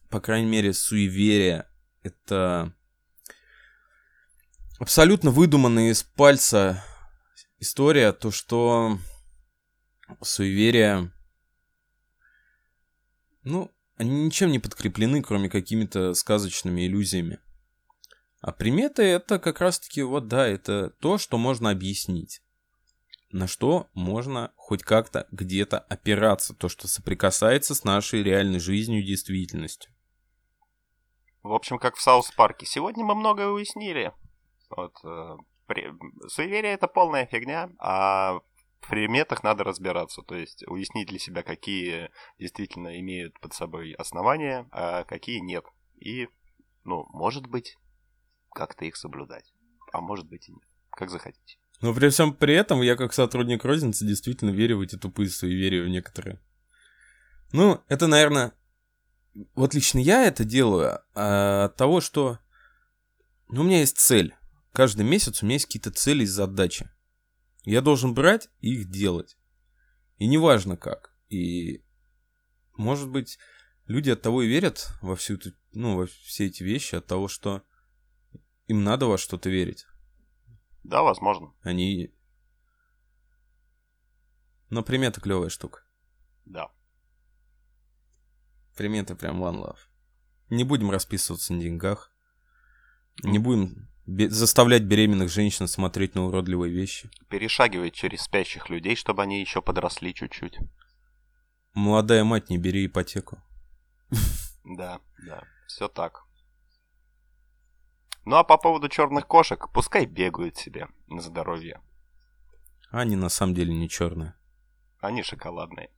по 0.10 0.20
крайней 0.20 0.50
мере, 0.50 0.74
суеверие— 0.74 1.68
это 2.04 2.74
абсолютно 4.80 5.32
выдуманная 5.32 5.92
из 5.92 6.04
пальца 6.04 6.84
история, 7.60 8.12
то, 8.12 8.32
что 8.32 8.98
суеверия, 10.22 11.12
ну, 13.44 13.72
они 13.98 14.26
ничем 14.26 14.52
не 14.52 14.60
подкреплены, 14.60 15.22
кроме 15.22 15.50
какими-то 15.50 16.14
сказочными 16.14 16.86
иллюзиями. 16.86 17.40
А 18.42 18.52
приметы 18.52 19.04
это 19.04 19.40
как 19.40 19.62
раз-таки, 19.62 20.02
вот 20.02 20.28
да, 20.28 20.48
это 20.48 20.90
то, 21.00 21.18
что 21.18 21.38
можно 21.38 21.70
объяснить. 21.70 22.42
На 23.32 23.48
что 23.48 23.90
можно 23.94 24.52
хоть 24.58 24.84
как-то 24.84 25.28
где-то 25.32 25.80
опираться, 25.80 26.54
то, 26.54 26.70
что 26.70 26.88
соприкасается 26.88 27.74
с 27.74 27.84
нашей 27.84 28.22
реальной 28.22 28.60
жизнью 28.60 29.02
и 29.02 29.08
действительностью. 29.08 29.92
В 31.42 31.54
общем, 31.54 31.80
как 31.80 31.96
в 31.96 32.02
Саус-парке. 32.02 32.66
Сегодня 32.66 33.04
мы 33.04 33.16
многое 33.16 33.48
уяснили. 33.48 34.14
Вот, 34.76 34.96
э, 35.04 35.38
при... 35.68 35.92
Суеверие 36.28 36.74
это 36.74 36.88
полная 36.88 37.26
фигня, 37.26 37.70
а 37.80 38.40
в 38.82 38.90
приметах 38.90 39.44
надо 39.44 39.64
разбираться, 39.64 40.22
то 40.22 40.36
есть 40.36 40.64
уяснить 40.68 41.08
для 41.08 41.20
себя, 41.20 41.44
какие 41.44 42.10
действительно 42.38 43.00
имеют 43.00 43.40
под 43.40 43.54
собой 43.54 43.94
основания, 43.94 44.68
а 44.72 45.04
какие 45.04 45.40
нет. 45.40 45.66
И, 46.00 46.28
ну, 46.84 47.06
может 47.14 47.48
быть, 47.48 47.78
как-то 48.54 48.86
их 48.86 48.96
соблюдать. 48.98 49.54
А 49.92 50.02
может 50.02 50.28
быть 50.28 50.50
и 50.50 50.52
нет. 50.52 50.68
Как 50.92 51.10
захотите. 51.10 51.58
Но 51.82 51.94
при 51.94 52.10
всем 52.10 52.34
при 52.34 52.54
этом 52.54 52.82
я 52.82 52.96
как 52.96 53.14
сотрудник 53.14 53.66
розницы 53.66 54.06
действительно 54.06 54.52
верю 54.52 54.78
в 54.78 54.82
эти 54.82 54.98
тупые 54.98 55.30
суеверия 55.30 55.84
в 55.84 55.90
некоторые. 55.90 56.40
Ну, 57.52 57.82
это, 57.88 58.08
наверное, 58.08 58.54
вот 59.56 59.74
лично 59.74 60.00
я 60.00 60.26
это 60.26 60.44
делаю 60.44 61.00
а, 61.14 61.66
от 61.66 61.76
того, 61.76 62.02
что 62.02 62.40
ну, 63.50 63.62
у 63.62 63.64
меня 63.64 63.80
есть 63.80 63.98
цель. 63.98 64.36
Каждый 64.74 65.06
месяц 65.06 65.42
у 65.42 65.46
меня 65.46 65.56
есть 65.56 65.68
какие-то 65.68 65.92
цели 65.92 66.24
и 66.24 66.28
задачи. 66.28 66.90
Я 67.64 67.82
должен 67.82 68.16
брать 68.16 68.50
и 68.60 68.74
их 68.74 68.90
делать. 68.90 69.38
И 70.18 70.28
неважно 70.28 70.78
как. 70.78 71.16
И, 71.30 71.86
может 72.74 73.10
быть, 73.10 73.38
люди 73.86 74.10
от 74.10 74.24
того 74.24 74.42
и 74.42 74.48
верят 74.48 74.92
во 75.02 75.16
всю 75.16 75.36
эту, 75.36 75.52
ну, 75.74 75.96
во 75.96 76.08
все 76.08 76.48
эти 76.48 76.64
вещи, 76.64 76.96
от 76.96 77.06
того, 77.06 77.28
что 77.28 77.64
им 78.66 78.84
надо 78.84 79.06
во 79.06 79.20
что-то 79.20 79.50
верить. 79.50 79.86
Да, 80.84 81.04
возможно. 81.04 81.54
Они... 81.62 82.12
Но 84.70 84.82
примета 84.82 85.22
клевая 85.22 85.50
штука. 85.50 85.84
Да. 86.46 86.72
Примета 88.76 89.16
прям 89.16 89.44
one 89.44 89.62
love. 89.62 89.78
Не 90.50 90.64
будем 90.64 90.90
расписываться 90.90 91.54
на 91.54 91.62
деньгах. 91.62 92.12
Не 93.22 93.38
будем 93.38 93.93
заставлять 94.06 94.84
беременных 94.84 95.30
женщин 95.30 95.68
смотреть 95.68 96.16
на 96.16 96.26
уродливые 96.26 96.74
вещи. 96.74 97.10
Перешагивать 97.30 97.94
через 97.94 98.22
спящих 98.22 98.70
людей, 98.70 98.96
чтобы 98.96 99.24
они 99.24 99.40
еще 99.40 99.62
подросли 99.62 100.14
чуть-чуть. 100.14 100.60
Молодая 101.74 102.24
мать, 102.24 102.50
не 102.50 102.58
бери 102.58 102.86
ипотеку. 102.86 103.42
Да, 104.64 105.02
да, 105.26 105.44
все 105.68 105.88
так. 105.88 106.24
Ну 108.26 108.38
а 108.38 108.44
по 108.44 108.58
поводу 108.58 108.88
черных 108.88 109.28
кошек, 109.28 109.70
пускай 109.74 110.06
бегают 110.06 110.56
себе 110.56 110.88
на 111.08 111.22
здоровье. 111.22 111.82
Они 112.90 113.16
на 113.16 113.30
самом 113.30 113.56
деле 113.56 113.74
не 113.74 113.90
черные. 113.90 114.36
Они 115.00 115.24
шоколадные. 115.24 115.90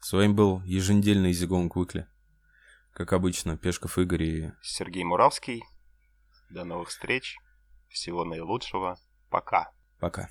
С 0.00 0.12
вами 0.12 0.32
был 0.32 0.62
еженедельный 0.62 1.30
Изигон 1.30 1.68
Квикли. 1.68 2.08
Как 2.92 3.12
обычно, 3.12 3.56
Пешков 3.56 3.98
Игорь 3.98 4.22
и... 4.22 4.52
Сергей 4.62 5.04
Муравский. 5.04 5.62
До 6.50 6.64
новых 6.64 6.88
встреч. 6.88 7.36
Всего 7.88 8.24
наилучшего. 8.24 8.98
Пока. 9.30 9.70
Пока. 10.00 10.28